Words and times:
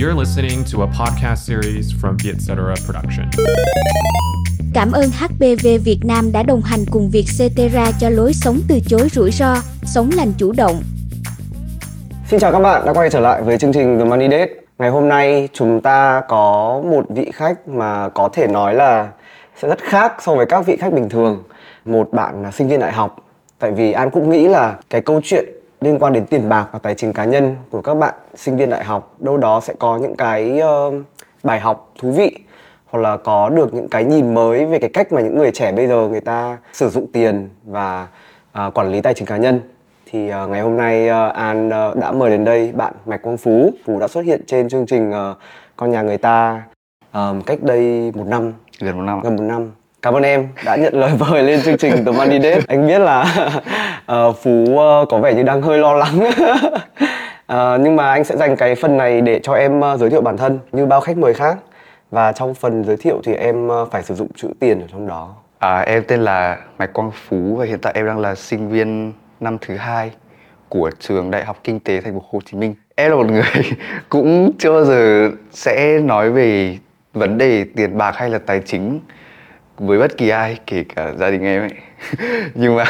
You're 0.00 0.18
listening 0.18 0.64
to 0.72 0.82
a 0.82 0.86
podcast 0.86 1.46
series 1.46 1.92
from 2.02 2.16
Vietcetera 2.24 2.74
Production. 2.86 3.30
Cảm 4.74 4.92
ơn 4.92 5.10
HPV 5.10 5.66
Việt 5.84 5.98
Nam 6.04 6.32
đã 6.32 6.42
đồng 6.42 6.60
hành 6.62 6.80
cùng 6.90 7.10
Vietcetera 7.10 7.92
cho 8.00 8.08
lối 8.08 8.32
sống 8.32 8.60
từ 8.68 8.78
chối 8.86 9.08
rủi 9.08 9.30
ro, 9.30 9.56
sống 9.82 10.10
lành 10.16 10.32
chủ 10.38 10.52
động. 10.56 10.82
Xin 12.26 12.40
chào 12.40 12.52
các 12.52 12.58
bạn 12.58 12.86
đã 12.86 12.92
quay 12.92 13.10
trở 13.10 13.20
lại 13.20 13.42
với 13.42 13.58
chương 13.58 13.72
trình 13.72 13.98
The 13.98 14.04
Money 14.04 14.28
Date. 14.30 14.54
Ngày 14.78 14.90
hôm 14.90 15.08
nay 15.08 15.48
chúng 15.52 15.80
ta 15.80 16.22
có 16.28 16.80
một 16.84 17.06
vị 17.08 17.30
khách 17.34 17.68
mà 17.68 18.08
có 18.08 18.28
thể 18.32 18.46
nói 18.46 18.74
là 18.74 19.08
sẽ 19.56 19.68
rất 19.68 19.78
khác 19.82 20.12
so 20.22 20.34
với 20.34 20.46
các 20.46 20.66
vị 20.66 20.76
khách 20.80 20.92
bình 20.92 21.08
thường. 21.08 21.42
Một 21.84 22.12
bạn 22.12 22.42
là 22.42 22.50
sinh 22.50 22.68
viên 22.68 22.80
đại 22.80 22.92
học. 22.92 23.16
Tại 23.58 23.72
vì 23.72 23.92
An 23.92 24.10
cũng 24.10 24.30
nghĩ 24.30 24.48
là 24.48 24.76
cái 24.90 25.00
câu 25.00 25.20
chuyện 25.24 25.59
liên 25.80 25.98
quan 25.98 26.12
đến 26.12 26.26
tiền 26.26 26.48
bạc 26.48 26.68
và 26.72 26.78
tài 26.78 26.94
chính 26.94 27.12
cá 27.12 27.24
nhân 27.24 27.56
của 27.70 27.82
các 27.82 27.94
bạn 27.94 28.14
sinh 28.34 28.56
viên 28.56 28.70
đại 28.70 28.84
học 28.84 29.14
đâu 29.18 29.36
đó 29.36 29.60
sẽ 29.60 29.74
có 29.78 29.98
những 29.98 30.16
cái 30.16 30.60
uh, 30.88 30.94
bài 31.42 31.60
học 31.60 31.92
thú 31.98 32.10
vị 32.10 32.36
hoặc 32.86 33.00
là 33.00 33.16
có 33.16 33.48
được 33.48 33.74
những 33.74 33.88
cái 33.88 34.04
nhìn 34.04 34.34
mới 34.34 34.66
về 34.66 34.78
cái 34.78 34.90
cách 34.92 35.12
mà 35.12 35.20
những 35.20 35.38
người 35.38 35.50
trẻ 35.50 35.72
bây 35.72 35.86
giờ 35.86 36.08
người 36.08 36.20
ta 36.20 36.58
sử 36.72 36.88
dụng 36.88 37.06
tiền 37.12 37.48
và 37.64 38.08
uh, 38.66 38.74
quản 38.74 38.92
lý 38.92 39.00
tài 39.00 39.14
chính 39.14 39.26
cá 39.26 39.36
nhân. 39.36 39.60
Thì 40.10 40.32
uh, 40.44 40.50
ngày 40.50 40.60
hôm 40.60 40.76
nay 40.76 41.08
uh, 41.08 41.34
An 41.34 41.68
uh, 41.68 41.96
đã 41.96 42.12
mời 42.12 42.30
đến 42.30 42.44
đây 42.44 42.72
bạn 42.72 42.92
Mạch 43.06 43.22
Quang 43.22 43.36
Phú 43.36 43.70
Phú 43.84 43.98
đã 44.00 44.08
xuất 44.08 44.24
hiện 44.24 44.42
trên 44.46 44.68
chương 44.68 44.86
trình 44.86 45.10
uh, 45.10 45.36
con 45.76 45.90
nhà 45.90 46.02
người 46.02 46.18
ta 46.18 46.62
um, 47.12 47.42
cách 47.42 47.62
đây 47.62 48.12
một 48.14 48.26
năm. 48.26 48.52
Gần 48.80 48.96
một 48.96 49.02
năm 49.02 49.20
gần 49.22 49.36
một 49.36 49.44
năm 49.44 49.70
Cảm 50.02 50.14
ơn 50.14 50.22
em 50.22 50.48
đã 50.64 50.76
nhận 50.76 50.94
lời 50.94 51.12
mời 51.18 51.42
lên 51.42 51.62
chương 51.62 51.76
trình 51.76 52.04
The 52.04 52.12
Money 52.12 52.40
Date. 52.40 52.60
Anh 52.68 52.86
biết 52.86 52.98
là 52.98 53.20
uh, 54.12 54.36
Phú 54.42 54.64
uh, 54.64 55.08
có 55.08 55.18
vẻ 55.18 55.34
như 55.34 55.42
đang 55.42 55.62
hơi 55.62 55.78
lo 55.78 55.92
lắng. 55.92 56.20
uh, 57.52 57.80
nhưng 57.80 57.96
mà 57.96 58.10
anh 58.10 58.24
sẽ 58.24 58.36
dành 58.36 58.56
cái 58.56 58.74
phần 58.74 58.96
này 58.96 59.20
để 59.20 59.40
cho 59.42 59.52
em 59.52 59.80
uh, 59.80 60.00
giới 60.00 60.10
thiệu 60.10 60.20
bản 60.20 60.36
thân 60.36 60.58
như 60.72 60.86
bao 60.86 61.00
khách 61.00 61.16
mời 61.16 61.34
khác. 61.34 61.56
Và 62.10 62.32
trong 62.32 62.54
phần 62.54 62.84
giới 62.84 62.96
thiệu 62.96 63.20
thì 63.24 63.34
em 63.34 63.66
uh, 63.66 63.90
phải 63.92 64.02
sử 64.02 64.14
dụng 64.14 64.28
chữ 64.36 64.48
tiền 64.60 64.80
ở 64.80 64.86
trong 64.92 65.06
đó. 65.06 65.34
à, 65.58 65.80
em 65.80 66.04
tên 66.08 66.20
là 66.20 66.56
Mạch 66.78 66.92
Quang 66.92 67.10
Phú 67.28 67.56
và 67.58 67.64
hiện 67.64 67.78
tại 67.78 67.92
em 67.96 68.06
đang 68.06 68.18
là 68.18 68.34
sinh 68.34 68.68
viên 68.68 69.12
năm 69.40 69.58
thứ 69.60 69.76
hai 69.76 70.10
của 70.68 70.90
trường 71.00 71.30
Đại 71.30 71.44
học 71.44 71.56
Kinh 71.64 71.80
tế 71.80 72.00
Thành 72.00 72.14
phố 72.14 72.22
Hồ 72.32 72.40
Chí 72.44 72.58
Minh. 72.58 72.74
Em 72.96 73.10
là 73.10 73.16
một 73.16 73.26
người 73.26 73.42
cũng 74.08 74.52
chưa 74.58 74.72
bao 74.72 74.84
giờ 74.84 75.30
sẽ 75.50 75.98
nói 75.98 76.30
về 76.30 76.78
vấn 77.12 77.38
đề 77.38 77.64
tiền 77.76 77.98
bạc 77.98 78.16
hay 78.16 78.30
là 78.30 78.38
tài 78.38 78.60
chính 78.64 79.00
với 79.80 79.98
bất 79.98 80.16
kỳ 80.16 80.28
ai 80.28 80.58
kể 80.66 80.84
cả 80.96 81.12
gia 81.16 81.30
đình 81.30 81.42
em 81.44 81.62
ấy 81.62 81.70
nhưng 82.54 82.76
mà 82.76 82.84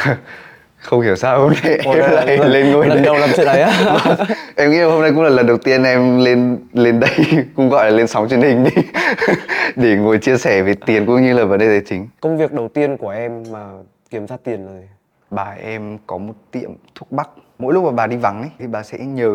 không 0.76 1.00
hiểu 1.00 1.16
sao 1.16 1.40
hôm 1.40 1.52
nay 1.64 1.80
Ôi, 1.84 2.00
em 2.00 2.10
lại 2.12 2.38
lần- 2.38 2.50
lên 2.52 2.72
ngôi 2.72 2.86
lần 2.86 2.96
đây. 2.96 3.04
đầu 3.04 3.14
làm 3.18 3.30
chuyện 3.36 3.46
đấy 3.46 3.62
á? 3.62 3.96
em 4.56 4.70
nghĩ 4.70 4.80
hôm 4.80 5.02
nay 5.02 5.10
cũng 5.14 5.22
là 5.22 5.30
lần 5.30 5.46
đầu 5.46 5.58
tiên 5.58 5.82
em 5.84 6.18
lên 6.24 6.58
lên 6.72 7.00
đây 7.00 7.10
cũng 7.56 7.68
gọi 7.68 7.90
là 7.90 7.96
lên 7.96 8.06
sóng 8.06 8.28
truyền 8.28 8.40
hình 8.42 8.64
đi 8.64 8.82
để 9.76 9.96
ngồi 9.96 10.18
chia 10.18 10.36
sẻ 10.36 10.62
về 10.62 10.74
tiền 10.86 11.06
cũng 11.06 11.22
như 11.22 11.34
là 11.34 11.44
vấn 11.44 11.58
đề 11.60 11.68
tài 11.68 11.80
chính 11.86 12.08
Công 12.20 12.38
việc 12.38 12.52
đầu 12.52 12.68
tiên 12.68 12.96
của 12.96 13.10
em 13.10 13.42
mà 13.50 13.66
kiếm 14.10 14.26
ra 14.26 14.36
tiền 14.44 14.66
là 14.66 14.72
gì? 14.72 14.86
bà 15.30 15.54
em 15.62 15.98
có 16.06 16.18
một 16.18 16.34
tiệm 16.50 16.70
thuốc 16.94 17.12
bắc 17.12 17.28
mỗi 17.58 17.74
lúc 17.74 17.84
mà 17.84 17.90
bà 17.90 18.06
đi 18.06 18.16
vắng 18.16 18.40
ấy 18.42 18.50
thì 18.58 18.66
bà 18.66 18.82
sẽ 18.82 18.98
nhờ 18.98 19.30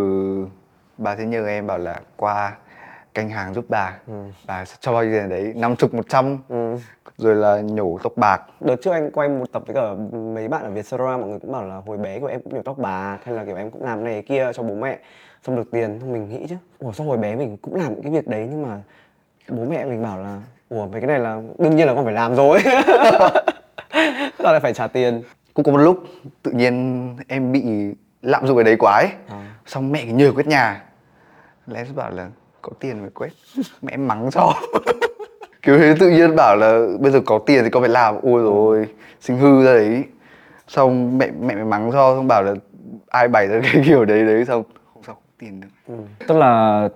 bà 0.97 1.15
sẽ 1.15 1.23
nhờ 1.25 1.47
em 1.47 1.67
bảo 1.67 1.77
là 1.77 1.99
qua 2.15 2.51
canh 3.13 3.29
hàng 3.29 3.53
giúp 3.53 3.65
bà 3.69 3.93
bà 4.47 4.65
sẽ 4.65 4.75
cho 4.79 4.93
bao 4.93 5.03
nhiêu 5.03 5.13
tiền 5.19 5.29
đấy 5.29 5.53
năm 5.55 5.75
chục 5.75 5.93
một 5.93 6.05
trăm 6.09 6.37
Ừ. 6.49 6.75
rồi 7.17 7.35
là 7.35 7.61
nhổ 7.61 7.99
tóc 8.03 8.13
bạc. 8.17 8.41
Đợt 8.59 8.75
trước 8.81 8.91
anh 8.91 9.11
quay 9.11 9.29
một 9.29 9.51
tập 9.51 9.63
với 9.67 9.75
cả 9.75 9.93
mấy 10.33 10.47
bạn 10.47 10.63
ở 10.63 10.69
Vietcetera 10.69 11.17
mọi 11.17 11.29
người 11.29 11.39
cũng 11.39 11.51
bảo 11.51 11.65
là 11.65 11.81
hồi 11.85 11.97
bé 11.97 12.19
của 12.19 12.27
em 12.27 12.41
cũng 12.41 12.53
nhiều 12.53 12.63
tóc 12.63 12.77
bạc 12.77 13.17
hay 13.23 13.35
là 13.35 13.45
kiểu 13.45 13.55
em 13.55 13.71
cũng 13.71 13.83
làm 13.83 14.03
này 14.03 14.21
kia 14.21 14.51
cho 14.53 14.63
bố 14.63 14.75
mẹ 14.75 14.99
xong 15.43 15.55
được 15.55 15.71
tiền. 15.71 15.99
Xong 16.01 16.13
mình 16.13 16.29
nghĩ 16.29 16.45
chứ 16.49 16.55
ủa 16.79 16.91
sao 16.91 17.07
hồi 17.07 17.17
bé 17.17 17.35
mình 17.35 17.57
cũng 17.61 17.75
làm 17.75 17.93
những 17.93 18.03
cái 18.03 18.11
việc 18.11 18.27
đấy 18.27 18.47
nhưng 18.51 18.63
mà 18.63 18.81
bố 19.49 19.65
mẹ 19.65 19.85
mình 19.85 20.03
bảo 20.03 20.19
là 20.19 20.41
ủa 20.69 20.87
mấy 20.87 21.01
cái 21.01 21.07
này 21.07 21.19
là 21.19 21.41
đương 21.57 21.75
nhiên 21.75 21.87
là 21.87 21.93
con 21.93 22.05
phải 22.05 22.13
làm 22.13 22.35
rồi. 22.35 22.59
Là 24.37 24.51
lại 24.51 24.59
phải 24.59 24.73
trả 24.73 24.87
tiền. 24.87 25.21
Cũng 25.53 25.65
có 25.65 25.71
một 25.71 25.77
lúc 25.77 26.03
tự 26.43 26.51
nhiên 26.51 27.17
em 27.27 27.51
bị 27.51 27.63
lạm 28.21 28.47
dụng 28.47 28.57
cái 28.57 28.63
đấy 28.63 28.75
quá 28.79 28.93
ấy. 28.93 29.09
Xong 29.65 29.91
mẹ 29.91 30.05
nhờ 30.05 30.31
quét 30.35 30.47
nhà. 30.47 30.83
Sẽ 31.73 31.85
bảo 31.95 32.11
là 32.11 32.29
có 32.61 32.71
tiền 32.79 33.01
phải 33.01 33.09
quét. 33.09 33.29
Mẹ 33.81 33.93
em 33.93 34.07
mắng 34.07 34.29
cho 34.31 34.53
kiểu 35.65 35.77
thế 35.77 35.95
tự 35.99 36.09
nhiên 36.09 36.35
bảo 36.35 36.55
là 36.55 36.79
bây 36.99 37.11
giờ 37.11 37.21
có 37.25 37.39
tiền 37.45 37.63
thì 37.63 37.69
con 37.69 37.83
phải 37.83 37.89
làm. 37.89 38.15
Ôi 38.21 38.43
rồi 38.43 38.87
sinh 39.21 39.37
hư 39.37 39.65
ra 39.65 39.73
đấy. 39.73 40.03
Xong 40.67 41.17
mẹ 41.17 41.29
mẹ 41.41 41.55
mới 41.55 41.63
mắng 41.65 41.91
cho 41.91 42.15
xong 42.15 42.27
bảo 42.27 42.43
là 42.43 42.53
ai 43.07 43.27
bày 43.27 43.47
ra 43.47 43.59
cái 43.73 43.83
kiểu 43.85 44.05
đấy 44.05 44.25
đấy 44.25 44.45
xong 44.45 44.63
không 44.93 45.03
sao 45.03 45.15
không 45.15 45.23
tiền 45.37 45.61
được. 45.61 45.95
Tức 46.27 46.37
là 46.37 46.89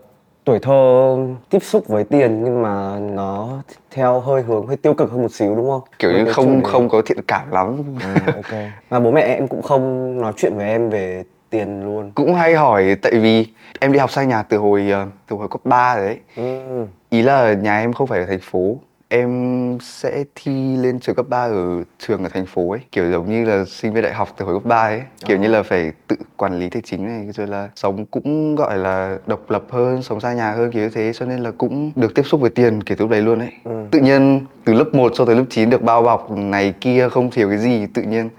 tuổi 0.44 0.60
thơ 0.60 1.18
tiếp 1.50 1.64
xúc 1.64 1.88
với 1.88 2.04
tiền 2.04 2.44
nhưng 2.44 2.62
mà 2.62 3.00
nó 3.00 3.50
theo 3.92 4.20
hơi 4.20 4.42
hướng 4.42 4.68
hơi 4.68 4.78
tiêu 4.78 4.94
cực 4.94 5.12
hơn 5.12 5.22
một 5.22 5.32
xíu 5.32 5.56
đúng 5.56 5.70
không? 5.70 5.82
Kiểu 6.00 6.12
như 6.12 6.34
không 6.34 6.64
không 6.64 6.90
có 6.90 7.02
thiện 7.06 7.22
cảm 7.28 7.52
lắm. 7.52 7.84
À, 8.04 8.16
ok. 8.36 8.60
Mà 8.90 9.00
bố 9.00 9.12
mẹ 9.12 9.22
em 9.22 9.48
cũng 9.48 9.62
không 9.62 10.18
nói 10.22 10.34
chuyện 10.38 10.56
với 10.56 10.66
em 10.66 10.90
về 10.90 11.24
tiền 11.50 11.84
luôn. 11.84 12.12
Cũng 12.16 12.34
hay 12.34 12.56
hỏi 12.56 12.96
tại 13.02 13.12
vì 13.16 13.46
em 13.80 13.92
đi 13.92 14.00
học 14.00 14.12
xa 14.12 14.24
nhà 14.24 14.44
từ 14.44 14.58
hồi 14.58 14.90
ờ, 14.92 15.08
từ 15.30 15.36
hồi 15.36 15.48
cấp 15.52 15.62
3 15.64 15.96
rồi 15.96 16.06
đấy. 16.06 16.20
Ừ. 16.36 16.86
Ý 17.10 17.22
là 17.22 17.54
nhà 17.54 17.80
em 17.80 17.94
không 17.94 18.08
phải 18.08 18.20
ở 18.20 18.26
thành 18.26 18.40
phố. 18.40 18.78
Em 19.12 19.78
sẽ 19.82 20.24
thi 20.36 20.78
lên 20.78 21.00
trường 21.00 21.16
cấp 21.16 21.26
3 21.30 21.44
ở 21.44 21.84
trường 22.00 22.24
ở 22.24 22.30
thành 22.30 22.46
phố 22.46 22.72
ấy. 22.72 22.80
Kiểu 22.92 23.12
giống 23.12 23.30
như 23.30 23.46
là 23.46 23.66
sinh 23.68 23.94
viên 23.94 24.04
đại 24.04 24.14
học 24.14 24.30
từ 24.38 24.46
hồi 24.46 24.56
cấp 24.56 24.66
3 24.66 24.82
ấy. 24.82 25.02
Kiểu 25.26 25.38
như 25.38 25.48
là 25.48 25.64
phải 25.64 25.92
tự 26.08 26.16
quản 26.38 26.60
lý 26.60 26.70
tài 26.70 26.82
chính 26.86 27.06
này 27.08 27.32
Rồi 27.34 27.48
là 27.48 27.70
sống 27.76 28.06
cũng 28.06 28.56
gọi 28.56 28.78
là 28.78 29.18
độc 29.28 29.52
lập 29.52 29.64
hơn, 29.70 30.04
sống 30.04 30.20
xa 30.20 30.34
nhà 30.34 30.52
hơn 30.52 30.72
kiểu 30.72 30.84
như 30.84 30.90
thế. 30.90 31.14
Cho 31.14 31.26
nên 31.26 31.40
là 31.40 31.52
cũng 31.58 31.92
được 31.96 32.16
tiếp 32.16 32.24
xúc 32.26 32.42
với 32.42 32.50
tiền 32.50 32.84
kể 32.84 32.96
từ 32.96 33.04
lúc 33.04 33.12
đấy 33.12 33.22
luôn 33.22 33.40
ấy. 33.40 33.52
Tự 33.92 34.00
nhiên 34.00 34.46
từ 34.66 34.74
lớp 34.74 34.94
1 34.94 35.12
cho 35.16 35.26
tới 35.26 35.36
lớp 35.36 35.46
9 35.50 35.70
được 35.70 35.82
bao 35.82 36.02
bọc 36.02 36.32
này 36.32 36.74
kia 36.82 37.10
không 37.10 37.32
thiếu 37.32 37.50
cái 37.50 37.58
gì. 37.58 37.86
Tự 37.94 38.02
nhiên 38.02 38.30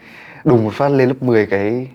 đùng 0.44 0.64
một 0.64 0.72
phát 0.74 0.88
lên 0.88 1.08
lớp 1.08 1.16
10 1.20 1.46
cái 1.46 1.86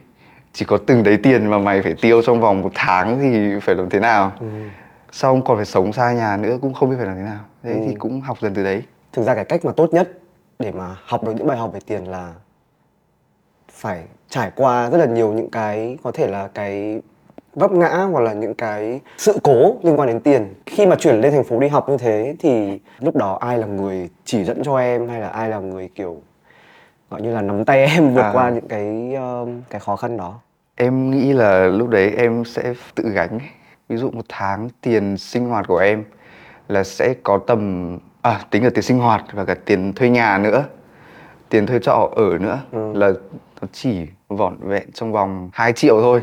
chỉ 0.55 0.65
có 0.65 0.77
từng 0.77 1.03
đấy 1.03 1.17
tiền 1.23 1.45
mà 1.47 1.57
mày 1.57 1.81
phải 1.81 1.93
tiêu 2.01 2.21
trong 2.21 2.41
vòng 2.41 2.61
một 2.61 2.71
tháng 2.75 3.19
thì 3.19 3.59
phải 3.59 3.75
làm 3.75 3.89
thế 3.89 3.99
nào? 3.99 4.31
Xong 5.11 5.41
còn 5.43 5.57
phải 5.57 5.65
sống 5.65 5.93
xa 5.93 6.13
nhà 6.13 6.37
nữa 6.37 6.57
cũng 6.61 6.73
không 6.73 6.89
biết 6.89 6.95
phải 6.97 7.05
làm 7.05 7.15
thế 7.15 7.23
nào. 7.23 7.39
Thế 7.63 7.83
thì 7.87 7.95
cũng 7.95 8.21
học 8.21 8.37
dần 8.41 8.53
từ 8.53 8.63
đấy. 8.63 8.83
Thực 9.13 9.23
ra 9.23 9.35
cái 9.35 9.45
cách 9.45 9.65
mà 9.65 9.71
tốt 9.71 9.93
nhất 9.93 10.11
để 10.59 10.71
mà 10.71 10.95
học 11.05 11.23
được 11.23 11.33
những 11.35 11.47
bài 11.47 11.57
học 11.57 11.73
về 11.73 11.79
tiền 11.87 12.03
là 12.07 12.33
phải 13.71 14.03
trải 14.29 14.51
qua 14.55 14.89
rất 14.89 14.97
là 14.97 15.05
nhiều 15.05 15.33
những 15.33 15.49
cái 15.49 15.97
có 16.03 16.11
thể 16.11 16.27
là 16.27 16.47
cái 16.53 17.01
vấp 17.53 17.71
ngã 17.71 17.89
hoặc 18.11 18.19
là 18.21 18.33
những 18.33 18.53
cái 18.53 18.99
sự 19.17 19.37
cố 19.43 19.75
liên 19.83 19.99
quan 19.99 20.07
đến 20.07 20.19
tiền. 20.19 20.53
Khi 20.65 20.85
mà 20.85 20.95
chuyển 20.95 21.21
lên 21.21 21.31
thành 21.31 21.43
phố 21.43 21.59
đi 21.59 21.67
học 21.67 21.89
như 21.89 21.97
thế 21.97 22.35
thì 22.39 22.79
lúc 22.99 23.15
đó 23.15 23.37
ai 23.41 23.57
là 23.57 23.67
người 23.67 24.09
chỉ 24.25 24.43
dẫn 24.43 24.63
cho 24.63 24.77
em 24.77 25.07
hay 25.09 25.21
là 25.21 25.27
ai 25.27 25.49
là 25.49 25.59
người 25.59 25.89
kiểu 25.95 26.21
gọi 27.09 27.21
như 27.21 27.33
là 27.33 27.41
nắm 27.41 27.65
tay 27.65 27.85
em 27.85 28.13
vượt 28.13 28.21
À. 28.21 28.31
qua 28.33 28.49
những 28.49 28.67
cái 28.67 29.13
um, 29.15 29.61
cái 29.69 29.79
khó 29.79 29.95
khăn 29.95 30.17
đó 30.17 30.39
em 30.75 31.11
nghĩ 31.11 31.33
là 31.33 31.67
lúc 31.67 31.89
đấy 31.89 32.11
em 32.17 32.45
sẽ 32.45 32.73
tự 32.95 33.09
gánh 33.09 33.39
ví 33.89 33.97
dụ 33.97 34.11
một 34.11 34.25
tháng 34.29 34.69
tiền 34.81 35.17
sinh 35.17 35.49
hoạt 35.49 35.67
của 35.67 35.77
em 35.77 36.03
là 36.67 36.83
sẽ 36.83 37.13
có 37.23 37.37
tầm 37.47 37.97
à 38.21 38.39
tính 38.51 38.63
cả 38.63 38.69
tiền 38.73 38.81
sinh 38.83 38.99
hoạt 38.99 39.23
và 39.33 39.45
cả 39.45 39.55
tiền 39.65 39.93
thuê 39.93 40.09
nhà 40.09 40.37
nữa 40.37 40.63
tiền 41.49 41.65
thuê 41.65 41.79
trọ 41.79 42.09
ở 42.15 42.37
nữa 42.39 42.59
là 42.71 43.11
nó 43.61 43.67
chỉ 43.71 44.07
vỏn 44.27 44.57
vẹn 44.61 44.91
trong 44.93 45.11
vòng 45.11 45.49
2 45.53 45.73
triệu 45.73 46.01
thôi 46.01 46.21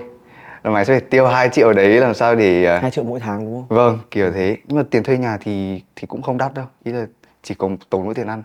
là 0.64 0.70
mày 0.70 0.84
sẽ 0.84 0.92
phải 0.92 1.08
tiêu 1.10 1.26
2 1.26 1.48
triệu 1.48 1.72
đấy 1.72 1.88
làm 2.00 2.14
sao 2.14 2.34
để 2.34 2.64
à, 2.64 2.78
hai 2.82 2.90
triệu 2.90 3.04
mỗi 3.04 3.20
tháng 3.20 3.44
đúng 3.44 3.54
không 3.54 3.66
Vâng, 3.78 3.98
kiểu 4.10 4.32
thế. 4.32 4.56
Nhưng 4.64 4.76
mà 4.78 4.84
tiền 4.90 5.02
thuê 5.02 5.18
nhà 5.18 5.38
thì 5.40 5.82
thì 5.96 6.06
cũng 6.06 6.22
không 6.22 6.38
đắt 6.38 6.54
đâu. 6.54 6.64
Ý 6.84 6.92
là 6.92 7.06
chỉ 7.42 7.54
có 7.54 7.68
tốn 7.90 8.04
mỗi 8.04 8.14
tiền 8.14 8.26
ăn. 8.26 8.42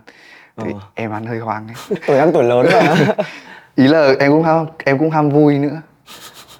Thì 0.56 0.72
Ờ. 0.72 0.78
em 0.94 1.10
ăn 1.10 1.26
hơi 1.26 1.38
hoang 1.38 1.66
ấy. 1.68 1.96
tuổi 2.06 2.18
ăn 2.18 2.30
tuổi 2.32 2.44
lớn 2.44 2.66
mà 2.72 2.96
Ý 3.76 3.88
là 3.88 4.14
em 4.20 4.32
cũng 4.32 4.42
ham 4.42 4.66
em 4.84 4.98
cũng 4.98 5.10
ham 5.10 5.30
vui 5.30 5.58
nữa. 5.58 5.80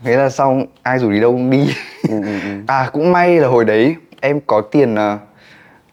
Thế 0.04 0.16
là 0.16 0.31
xong 0.31 0.66
ai 0.82 0.98
rủ 0.98 1.10
đi 1.10 1.20
đâu 1.20 1.32
cũng 1.32 1.50
đi. 1.50 1.75
Ừ, 2.09 2.14
À 2.66 2.91
cũng 2.92 3.12
may 3.12 3.36
là 3.41 3.48
hồi 3.48 3.64
đấy 3.64 3.96
em 4.20 4.40
có 4.46 4.61
tiền 4.61 4.94
ờ, 4.94 5.19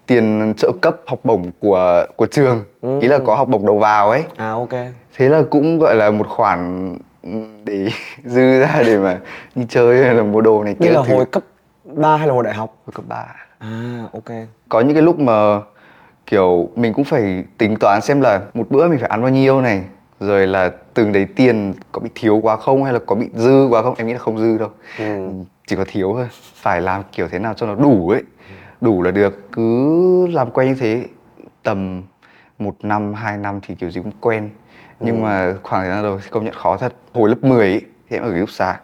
tiền 0.06 0.54
trợ 0.58 0.72
cấp 0.82 0.96
học 1.06 1.20
bổng 1.24 1.52
của 1.60 2.06
của 2.16 2.26
trường. 2.26 2.64
Ý 3.02 3.08
là 3.08 3.20
có 3.26 3.36
học 3.36 3.48
bổng 3.48 3.66
đầu 3.66 3.80
vào 3.80 4.10
ấy. 4.10 4.24
à 4.38 4.52
ok 4.52 4.70
Thế 5.18 5.30
là 5.30 5.42
cũng 5.50 5.80
gọi 5.80 5.96
là 5.96 6.12
một 6.12 6.28
khoản 6.30 6.90
ừ, 7.24 7.30
để 7.66 7.90
dư 8.26 8.60
ra 8.62 8.84
để 8.86 8.98
mà 8.98 9.18
đi 9.56 9.66
chơi 9.70 10.06
hay 10.06 10.14
là 10.16 10.24
mua 10.24 10.42
đồ 10.42 10.64
này 10.64 10.76
kia. 10.82 10.90
là 10.90 11.02
thứ. 11.08 11.14
hồi 11.16 11.26
cấp 11.26 11.44
3 11.84 12.18
hay 12.18 12.28
là 12.28 12.34
hồi 12.34 12.44
đại 12.44 12.54
học 12.54 12.76
hồi 12.86 12.94
cấp 12.96 13.06
3. 13.08 13.26
à 13.60 14.04
ok 14.14 14.36
có 14.70 14.82
những 14.82 14.94
cái 14.94 15.04
lúc 15.04 15.20
mà 15.20 15.60
kiểu 16.26 16.70
mình 16.76 16.94
cũng 16.94 17.06
phải 17.06 17.44
tính 17.58 17.76
toán 17.76 18.02
xem 18.02 18.22
là 18.22 18.42
một 18.54 18.66
bữa 18.70 18.88
mình 18.88 19.00
phải 19.00 19.10
ăn 19.10 19.22
bao 19.22 19.32
nhiêu 19.32 19.62
này 19.62 19.82
rồi 20.20 20.48
là 20.48 20.72
từng 20.94 21.12
đấy 21.12 21.28
tiền 21.36 21.74
có 21.92 22.00
bị 22.00 22.10
thiếu 22.16 22.40
quá 22.44 22.58
không 22.58 22.84
hay 22.84 22.94
là 22.94 23.00
có 23.06 23.16
bị 23.16 23.30
dư 23.34 23.68
quá 23.70 23.82
không? 23.82 23.96
Em 23.98 24.08
nghĩ 24.08 24.14
là 24.14 24.20
không 24.20 24.40
dư 24.40 24.58
đâu. 24.58 24.70
Ừ. 25.00 25.30
chỉ 25.68 25.76
có 25.76 25.86
thiếu 25.88 26.14
thôi. 26.14 26.28
Phải 26.56 26.82
làm 26.82 27.04
kiểu 27.12 27.28
thế 27.28 27.40
nào 27.40 27.54
cho 27.54 27.66
nó 27.66 27.76
đủ 27.76 28.10
ấy. 28.10 28.24
Đủ 28.82 29.02
là 29.02 29.12
được. 29.12 29.52
Cứ 29.52 30.28
làm 30.28 30.52
quen 30.52 30.68
như 30.68 30.76
thế 30.76 31.06
tầm 31.64 32.04
một 32.60 32.76
năm 32.84 33.14
hai 33.14 33.38
năm 33.38 33.60
thì 33.68 33.76
kiểu 33.76 33.92
gì 33.92 34.02
cũng 34.02 34.12
quen. 34.22 34.50
Nhưng 35.00 35.24
mà 35.24 35.54
khoảng 35.64 35.82
thời 35.82 35.92
gian 35.92 36.04
đầu 36.04 36.20
thì 36.24 36.30
công 36.30 36.46
nhận 36.46 36.54
khó 36.54 36.78
thật. 36.78 36.94
Hồi 37.14 37.30
lớp 37.30 37.44
10 37.44 37.72
ấy, 37.72 37.82
thì 38.10 38.18
em 38.18 38.24
ở 38.24 38.32
ký 38.32 38.40
túc 38.40 38.50
xá 38.50 38.80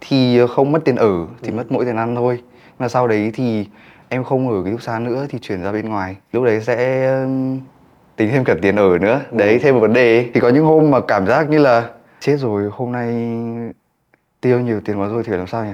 thì 0.00 0.40
không 0.50 0.72
mất 0.72 0.84
tiền 0.84 0.96
ở 0.96 1.26
thì 1.42 1.50
mất 1.50 1.72
mỗi 1.72 1.84
tiền 1.84 1.96
ăn 1.96 2.16
thôi. 2.16 2.42
Mà 2.78 2.88
sau 2.88 3.08
đấy 3.08 3.30
thì 3.34 3.66
em 4.08 4.24
không 4.24 4.48
ở 4.48 4.64
ký 4.64 4.70
túc 4.70 4.82
xá 4.82 4.98
nữa 4.98 5.26
thì 5.28 5.38
chuyển 5.38 5.62
ra 5.62 5.72
bên 5.72 5.88
ngoài. 5.88 6.16
Lúc 6.32 6.44
đấy 6.44 6.60
sẽ 6.60 7.08
tính 8.16 8.30
thêm 8.32 8.44
cả 8.44 8.54
tiền 8.62 8.76
ở 8.76 8.98
nữa. 9.00 9.20
Đấy 9.30 9.58
thêm 9.62 9.74
một 9.74 9.80
vấn 9.80 9.92
đề 9.92 10.16
ấy. 10.16 10.30
thì 10.34 10.40
có 10.40 10.48
những 10.48 10.64
hôm 10.64 10.90
mà 10.90 11.00
cảm 11.00 11.26
giác 11.26 11.50
như 11.50 11.58
là 11.58 11.88
chết 12.20 12.36
rồi 12.40 12.70
hôm 12.72 12.92
nay 12.92 13.14
tiêu 14.40 14.60
nhiều 14.60 14.80
tiền 14.84 15.00
quá 15.00 15.08
rồi 15.08 15.22
thì 15.22 15.28
phải 15.28 15.38
làm 15.38 15.46
sao 15.46 15.64
nhỉ? 15.64 15.72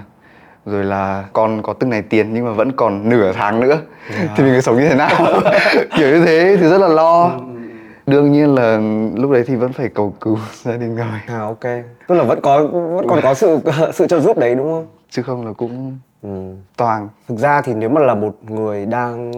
Rồi 0.66 0.84
là 0.84 1.24
còn 1.32 1.62
có 1.62 1.72
từng 1.72 1.90
này 1.90 2.02
tiền 2.02 2.34
nhưng 2.34 2.44
mà 2.44 2.52
vẫn 2.52 2.72
còn 2.72 3.08
nửa 3.08 3.32
tháng 3.32 3.60
nữa. 3.60 3.80
Thì 4.10 4.44
mình 4.44 4.52
phải 4.52 4.62
sống 4.62 4.76
như 4.76 4.88
thế 4.88 4.94
nào? 4.94 5.10
Kiểu 5.96 6.08
như 6.08 6.24
thế 6.24 6.56
thì 6.60 6.68
rất 6.68 6.78
là 6.78 6.88
lo. 6.88 7.40
Đương 8.06 8.32
nhiên 8.32 8.54
là 8.54 8.80
lúc 9.16 9.30
đấy 9.30 9.44
thì 9.46 9.54
vẫn 9.56 9.72
phải 9.72 9.88
cầu 9.88 10.14
cứu 10.20 10.38
gia 10.62 10.76
đình 10.76 10.96
rồi 10.96 11.06
À 11.26 11.38
ok. 11.38 11.62
Tức 12.08 12.14
là 12.14 12.24
vẫn 12.24 12.40
có 12.42 12.66
vẫn 12.66 13.08
còn 13.08 13.20
có 13.22 13.34
sự 13.34 13.58
sự 13.92 14.06
trợ 14.06 14.20
giúp 14.20 14.38
đấy 14.38 14.54
đúng 14.54 14.66
không? 14.66 14.86
chứ 15.10 15.22
không 15.22 15.46
là 15.46 15.52
cũng 15.52 15.98
Ừ. 16.22 16.28
toàn 16.76 17.08
Thực 17.28 17.38
ra 17.38 17.62
thì 17.62 17.74
nếu 17.74 17.88
mà 17.88 18.00
là 18.00 18.14
một 18.14 18.36
người 18.48 18.86
đang 18.86 19.32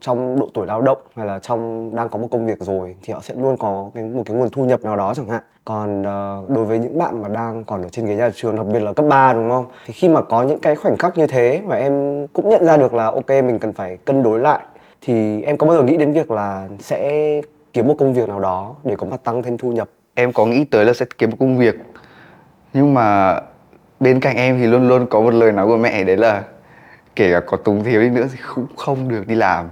trong 0.00 0.40
độ 0.40 0.48
tuổi 0.54 0.66
lao 0.66 0.80
động 0.80 0.98
hay 1.16 1.26
là 1.26 1.38
trong 1.38 1.90
đang 1.94 2.08
có 2.08 2.18
một 2.18 2.28
công 2.30 2.46
việc 2.46 2.60
rồi 2.60 2.96
thì 3.02 3.12
họ 3.12 3.20
sẽ 3.20 3.34
luôn 3.34 3.56
có 3.56 3.90
cái, 3.94 4.04
một 4.04 4.22
cái 4.26 4.36
nguồn 4.36 4.50
thu 4.50 4.64
nhập 4.64 4.80
nào 4.82 4.96
đó 4.96 5.14
chẳng 5.14 5.28
hạn. 5.28 5.42
Còn 5.64 6.00
uh, 6.00 6.50
đối 6.50 6.64
với 6.64 6.78
những 6.78 6.98
bạn 6.98 7.22
mà 7.22 7.28
đang 7.28 7.64
còn 7.64 7.82
ở 7.82 7.88
trên 7.88 8.06
ghế 8.06 8.16
nhà 8.16 8.30
trường 8.34 8.56
đặc 8.56 8.66
biệt 8.66 8.80
là 8.80 8.92
cấp 8.92 9.06
3 9.08 9.32
đúng 9.32 9.50
không? 9.50 9.66
Thì 9.86 9.92
khi 9.92 10.08
mà 10.08 10.22
có 10.22 10.42
những 10.42 10.60
cái 10.60 10.76
khoảnh 10.76 10.96
khắc 10.96 11.18
như 11.18 11.26
thế 11.26 11.62
mà 11.66 11.76
em 11.76 12.26
cũng 12.26 12.48
nhận 12.48 12.64
ra 12.64 12.76
được 12.76 12.94
là 12.94 13.04
ok 13.04 13.28
mình 13.28 13.58
cần 13.58 13.72
phải 13.72 13.96
cân 13.96 14.22
đối 14.22 14.38
lại 14.38 14.60
thì 15.00 15.42
em 15.42 15.56
có 15.56 15.66
bao 15.66 15.76
giờ 15.76 15.82
nghĩ 15.82 15.96
đến 15.96 16.12
việc 16.12 16.30
là 16.30 16.68
sẽ 16.78 17.40
kiếm 17.72 17.88
một 17.88 17.94
công 17.98 18.14
việc 18.14 18.28
nào 18.28 18.40
đó 18.40 18.74
để 18.84 18.96
có 18.96 19.06
mặt 19.06 19.20
tăng 19.24 19.42
thêm 19.42 19.58
thu 19.58 19.72
nhập? 19.72 19.88
em 20.14 20.32
có 20.32 20.46
nghĩ 20.46 20.64
tới 20.64 20.84
là 20.84 20.92
sẽ 20.92 21.06
kiếm 21.18 21.30
một 21.30 21.36
công 21.40 21.58
việc 21.58 21.74
nhưng 22.72 22.94
mà 22.94 23.40
bên 24.00 24.20
cạnh 24.20 24.36
em 24.36 24.58
thì 24.58 24.66
luôn 24.66 24.88
luôn 24.88 25.06
có 25.06 25.20
một 25.20 25.34
lời 25.34 25.52
nói 25.52 25.66
của 25.66 25.76
mẹ 25.76 26.04
đấy 26.04 26.16
là 26.16 26.42
kể 27.16 27.32
cả 27.32 27.40
có 27.46 27.56
túng 27.56 27.84
thiếu 27.84 28.00
đi 28.00 28.10
nữa 28.10 28.26
thì 28.32 28.38
cũng 28.54 28.66
không 28.76 29.08
được 29.08 29.26
đi 29.26 29.34
làm. 29.34 29.68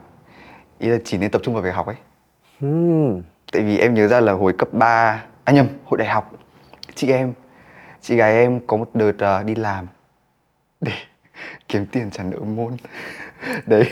Ý 0.78 0.88
là 0.88 0.98
chỉ 1.04 1.18
nên 1.18 1.30
tập 1.30 1.40
trung 1.44 1.54
vào 1.54 1.62
việc 1.62 1.74
học 1.74 1.86
ấy. 1.86 1.96
Hmm. 2.60 3.22
tại 3.52 3.62
vì 3.62 3.78
em 3.78 3.94
nhớ 3.94 4.08
ra 4.08 4.20
là 4.20 4.32
hồi 4.32 4.52
cấp 4.52 4.68
3 4.72 5.22
à 5.44 5.52
nhầm 5.52 5.66
hồi 5.84 5.98
đại 5.98 6.08
học 6.08 6.32
chị 6.94 7.12
em 7.12 7.32
chị 8.00 8.16
gái 8.16 8.32
em 8.32 8.60
có 8.66 8.76
một 8.76 8.90
đợt 8.94 9.18
à, 9.18 9.42
đi 9.42 9.54
làm 9.54 9.86
để 10.80 10.92
kiếm 11.68 11.86
tiền 11.86 12.10
trả 12.10 12.24
nợ 12.24 12.38
môn. 12.38 12.76
Đấy. 13.66 13.90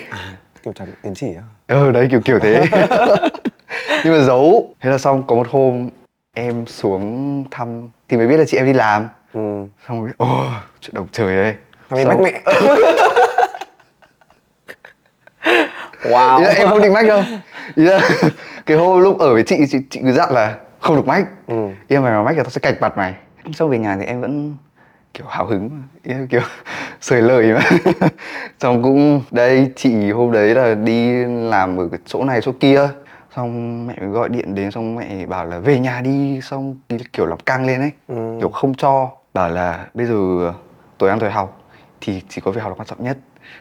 Kiểu 0.62 0.72
trả 0.72 0.84
tiến 1.02 1.14
chỉ 1.14 1.34
á. 1.34 1.42
ờ 1.66 1.92
đấy 1.92 2.08
kiểu 2.10 2.20
kiểu 2.20 2.38
thế. 2.38 2.64
Nhưng 4.04 4.12
mà 4.12 4.24
giấu. 4.24 4.74
Thế 4.80 4.90
là 4.90 4.98
xong 4.98 5.26
có 5.26 5.36
một 5.36 5.48
hôm 5.50 5.90
em 6.34 6.66
xuống 6.66 7.44
thăm 7.50 7.88
thì 8.08 8.16
mới 8.16 8.26
biết 8.28 8.36
là 8.36 8.44
chị 8.44 8.56
em 8.56 8.66
đi 8.66 8.72
làm 8.72 9.08
Ừ. 9.34 9.40
xong 9.88 10.02
rồi 10.04 10.10
ồ 10.16 10.44
chuyện 10.80 10.94
động 10.94 11.06
trời 11.12 11.36
đây 11.36 11.44
ấy 11.44 12.04
Xong- 12.04 12.08
bách 12.08 12.20
mẹ. 12.20 12.42
wow. 16.02 16.38
Ý 16.38 16.44
là 16.44 16.50
em 16.56 16.68
không 16.68 16.82
định 16.82 16.92
mách 16.92 17.06
đâu 17.06 17.22
Ý 17.74 17.84
là 17.84 18.00
cái 18.66 18.76
hôm 18.76 19.00
lúc 19.00 19.18
ở 19.18 19.32
với 19.32 19.42
chị 19.42 19.56
chị, 19.70 19.78
chị 19.90 20.00
cứ 20.04 20.12
dặn 20.12 20.32
là 20.32 20.56
không 20.80 20.96
được 20.96 21.06
mách 21.06 21.26
Ừ. 21.46 21.54
Là 21.88 22.00
mày 22.00 22.12
mà 22.12 22.22
mách 22.22 22.36
là 22.36 22.42
tao 22.42 22.50
sẽ 22.50 22.58
cạch 22.60 22.80
mặt 22.80 22.96
mày 22.96 23.14
Xong 23.54 23.70
về 23.70 23.78
nhà 23.78 23.96
thì 24.00 24.04
em 24.06 24.20
vẫn 24.20 24.56
kiểu 25.14 25.26
hào 25.26 25.46
hứng. 25.46 25.82
Ý 26.02 26.14
là 26.14 26.26
kiểu 26.30 26.40
sởi 27.00 27.22
lời 27.22 27.52
mà 27.52 27.60
Xong 28.60 28.82
cũng 28.82 29.22
đây 29.30 29.72
chị 29.76 30.10
hôm 30.10 30.32
đấy 30.32 30.54
là 30.54 30.74
đi 30.74 31.24
làm 31.24 31.76
ở 31.80 31.88
cái 31.92 32.00
chỗ 32.06 32.24
này 32.24 32.40
chỗ 32.42 32.52
kia 32.60 32.88
Xong 33.36 33.86
mẹ 33.86 33.94
mới 34.00 34.08
gọi 34.08 34.28
điện 34.28 34.54
đến 34.54 34.70
xong 34.70 34.96
mẹ 34.96 35.26
bảo 35.26 35.46
là 35.46 35.58
về 35.58 35.78
nhà 35.78 36.00
đi 36.00 36.40
Xong 36.42 36.76
kiểu 37.12 37.26
làm 37.26 37.38
căng 37.38 37.66
lên 37.66 37.80
ấy 37.80 37.90
Ừ. 38.08 38.36
Kiểu 38.40 38.48
không 38.48 38.74
cho 38.74 39.10
Bảo 39.34 39.48
là 39.48 39.86
bây 39.94 40.06
giờ 40.06 40.14
tuổi 40.98 41.10
ăn 41.10 41.18
tuổi 41.20 41.30
học 41.30 41.60
Thì 42.00 42.22
chỉ 42.28 42.40
có 42.40 42.50
việc 42.50 42.60
học 42.62 42.70
là 42.70 42.74
quan 42.78 42.86
trọng 42.86 43.04
nhất 43.04 43.16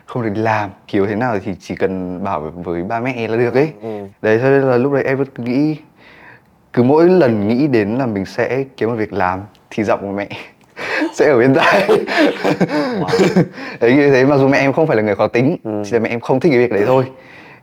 Không 0.06 0.24
được 0.24 0.30
đi 0.30 0.42
làm 0.42 0.69
Kiểu 0.88 1.06
thế 1.07 1.16
nào 1.16 1.39
thì 1.45 1.56
chỉ 1.60 1.75
cần 1.75 2.24
bảo 2.24 2.42
với 2.42 2.83
ba 2.83 3.00
mẹ 3.00 3.27
là 3.27 3.38
được 3.38 3.54
ấy 3.54 3.69
Ừ. 3.81 4.06
Đấy 4.22 4.39
cho 4.42 4.50
nên 4.50 4.62
là 4.62 4.77
lúc 4.77 4.94
đấy 4.94 5.04
em 5.04 5.18
vẫn 5.18 5.27
cứ 5.36 5.44
nghĩ 5.44 5.75
cứ 6.74 6.83
mỗi 6.83 7.10
lần 7.10 7.48
nghĩ 7.48 7.68
đến 7.68 7.89
là 7.98 8.06
mình 8.06 8.25
sẽ 8.25 8.63
kiếm 8.78 8.89
một 8.89 8.95
việc 8.95 9.13
làm 9.13 9.42
thì 9.69 9.83
giọng 9.83 10.00
của 10.01 10.12
mẹ 10.12 10.28
sẽ 11.13 11.25
ở 11.31 11.38
bên 11.39 11.54
tai 11.56 11.88
đấy 13.80 13.94
như 13.95 14.12
thế 14.12 14.25
mặc 14.25 14.38
dù 14.38 14.48
mẹ 14.48 14.57
em 14.57 14.74
không 14.74 14.88
phải 14.88 14.98
là 14.98 15.04
người 15.04 15.16
khó 15.16 15.28
tính 15.28 15.57
Ừ. 15.63 15.83
chỉ 15.86 15.92
là 15.92 16.00
mẹ 16.00 16.10
em 16.10 16.19
không 16.19 16.39
thích 16.39 16.50
cái 16.50 16.60
việc 16.60 16.71
đấy 16.71 16.83
thôi 16.86 17.06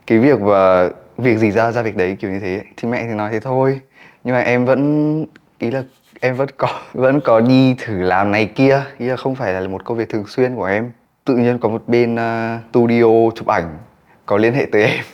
cái 0.07 0.19
việc 0.19 0.41
và 0.41 0.91
việc 1.19 1.39
gì 1.39 1.51
ra 1.51 1.73
ra 1.73 1.83
việc 1.83 1.97
đấy 1.97 2.17
kiểu 2.21 2.31
như 2.31 2.41
thế. 2.41 2.63
Thì 2.77 2.89
mẹ 2.89 3.05
thì 3.09 3.15
nói 3.15 3.31
thế 3.33 3.41
thôi. 3.41 3.81
Nhưng 4.25 4.35
mà 4.35 4.41
em 4.41 4.65
vẫn 4.65 5.27
ý 5.59 5.71
là 5.71 5.83
em 6.21 6.37
vẫn 6.37 6.49
có 6.57 6.69
vẫn 6.93 7.21
có 7.21 7.41
đi 7.41 7.75
thử 7.75 8.03
làm 8.03 8.31
này 8.31 8.47
kia. 8.47 8.83
Ý 8.99 9.07
là 9.07 9.17
không 9.17 9.35
phải 9.35 9.53
là 9.53 9.69
một 9.69 9.85
công 9.85 9.99
việc 9.99 10.09
thường 10.09 10.25
xuyên 10.27 10.55
của 10.55 10.65
em. 10.65 10.93
Tự 11.25 11.37
nhiên 11.37 11.59
có 11.59 11.69
một 11.69 11.83
bên 11.87 12.15
uh, 12.15 12.61
studio 12.71 13.31
chụp 13.35 13.47
ảnh 13.47 13.79
có 14.27 14.37
liên 14.37 14.55
hệ 14.55 14.67
tới 14.73 14.83
em 14.87 15.05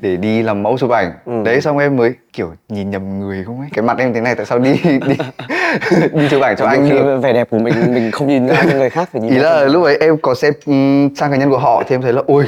để 0.00 0.16
đi 0.16 0.42
làm 0.42 0.62
mẫu 0.62 0.78
chụp 0.78 0.90
ảnh. 0.90 1.12
Ừ. 1.24 1.32
đấy 1.44 1.60
xong 1.60 1.78
em 1.78 1.96
mới 1.96 2.14
kiểu 2.32 2.54
nhìn 2.68 2.90
nhầm 2.90 3.20
người 3.20 3.44
không 3.44 3.60
ấy. 3.60 3.68
Cái 3.72 3.82
mặt 3.82 3.98
em 3.98 4.14
thế 4.14 4.20
này 4.20 4.34
tại 4.34 4.46
sao 4.46 4.58
đi 4.58 4.72
đi 4.84 5.16
đi 6.12 6.28
chụp 6.30 6.42
ảnh 6.42 6.56
cho 6.56 6.66
anh 6.66 6.84
khi 6.84 6.90
được? 6.90 7.18
vẻ 7.22 7.32
đẹp 7.32 7.50
của 7.50 7.58
mình 7.58 7.94
mình 7.94 8.10
không 8.10 8.28
nhìn 8.28 8.46
ra 8.46 8.62
người 8.62 8.90
khác 8.90 9.08
phải 9.12 9.22
nhìn 9.22 9.30
ý 9.30 9.38
là 9.38 9.64
lúc 9.64 9.84
ấy 9.84 9.96
em 10.00 10.16
có 10.22 10.34
xem 10.34 10.52
um, 10.66 11.14
trang 11.14 11.30
cá 11.30 11.36
nhân 11.36 11.50
của 11.50 11.58
họ 11.58 11.82
thì 11.88 11.94
em 11.94 12.02
thấy 12.02 12.12
là 12.12 12.22
ôi 12.26 12.46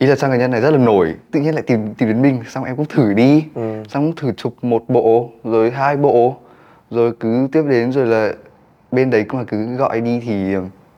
ý 0.00 0.06
là 0.06 0.16
trang 0.16 0.30
cá 0.30 0.36
nhân 0.36 0.50
này 0.50 0.60
rất 0.60 0.70
là 0.70 0.78
nổi 0.78 1.14
tự 1.30 1.40
nhiên 1.40 1.54
lại 1.54 1.62
tìm 1.62 1.94
tìm 1.94 2.08
đến 2.08 2.22
mình 2.22 2.42
xong 2.48 2.64
em 2.64 2.76
cũng 2.76 2.86
thử 2.86 3.12
đi 3.12 3.44
Ừ. 3.54 3.82
xong 3.88 4.12
thử 4.16 4.32
chụp 4.32 4.54
một 4.62 4.84
bộ 4.88 5.30
rồi 5.44 5.70
hai 5.70 5.96
bộ 5.96 6.36
rồi 6.90 7.12
cứ 7.20 7.48
tiếp 7.52 7.62
đến 7.68 7.92
rồi 7.92 8.06
là 8.06 8.32
bên 8.92 9.10
đấy 9.10 9.24
cũng 9.28 9.38
là 9.40 9.44
cứ 9.48 9.76
gọi 9.76 10.00
đi 10.00 10.20
thì 10.20 10.54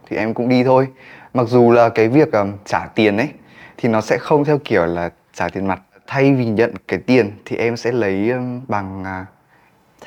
thì 0.09 0.17
em 0.17 0.35
cũng 0.35 0.49
đi 0.49 0.65
thôi 0.65 0.89
mặc 1.35 1.49
dù 1.49 1.71
là 1.71 1.89
cái 1.89 2.09
việc 2.09 2.33
um, 2.33 2.53
trả 2.65 2.87
tiền 2.95 3.17
ấy 3.17 3.29
thì 3.77 3.89
nó 3.89 4.01
sẽ 4.01 4.19
không 4.19 4.45
theo 4.45 4.59
kiểu 4.65 4.87
là 4.87 5.11
trả 5.35 5.49
tiền 5.49 5.67
mặt 5.67 5.83
thay 6.07 6.35
vì 6.35 6.45
nhận 6.47 6.75
cái 6.89 6.99
tiền 6.99 7.31
thì 7.45 7.57
em 7.57 7.77
sẽ 7.77 7.93
lấy 7.93 8.31
um, 8.31 8.61
bằng 8.69 9.05
à, 9.05 9.27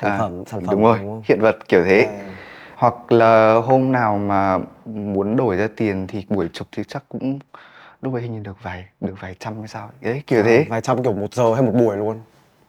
Sản 0.00 0.10
à, 0.10 0.18
phẩm- 0.18 0.44
sản 0.46 0.60
phẩm, 0.60 0.70
đúng 0.74 0.82
rồi 0.84 0.98
đúng 0.98 1.08
không? 1.10 1.22
hiện 1.24 1.40
vật 1.40 1.56
kiểu 1.68 1.84
thế 1.84 1.98
À. 2.02 2.12
hoặc 2.76 3.12
là 3.12 3.54
hôm 3.54 3.92
nào 3.92 4.18
mà 4.18 4.58
muốn 4.84 5.36
đổi 5.36 5.56
ra 5.56 5.68
tiền 5.76 6.06
thì 6.08 6.24
buổi 6.28 6.48
chụp 6.52 6.68
thì 6.76 6.82
chắc 6.88 7.02
cũng 7.08 7.38
lúc 8.02 8.14
ấy 8.14 8.22
hình 8.22 8.32
như 8.34 8.40
được 8.44 8.56
vài 8.62 8.84
được 9.00 9.14
vài 9.20 9.34
trăm 9.38 9.58
hay 9.58 9.68
sao 9.68 9.90
đấy 10.00 10.22
kiểu 10.26 10.42
thế 10.42 10.66
vài 10.68 10.80
trăm 10.80 11.02
kiểu 11.02 11.12
một 11.12 11.34
giờ 11.34 11.54
hay 11.54 11.62
một 11.62 11.72
buổi 11.74 11.96
luôn 11.96 12.20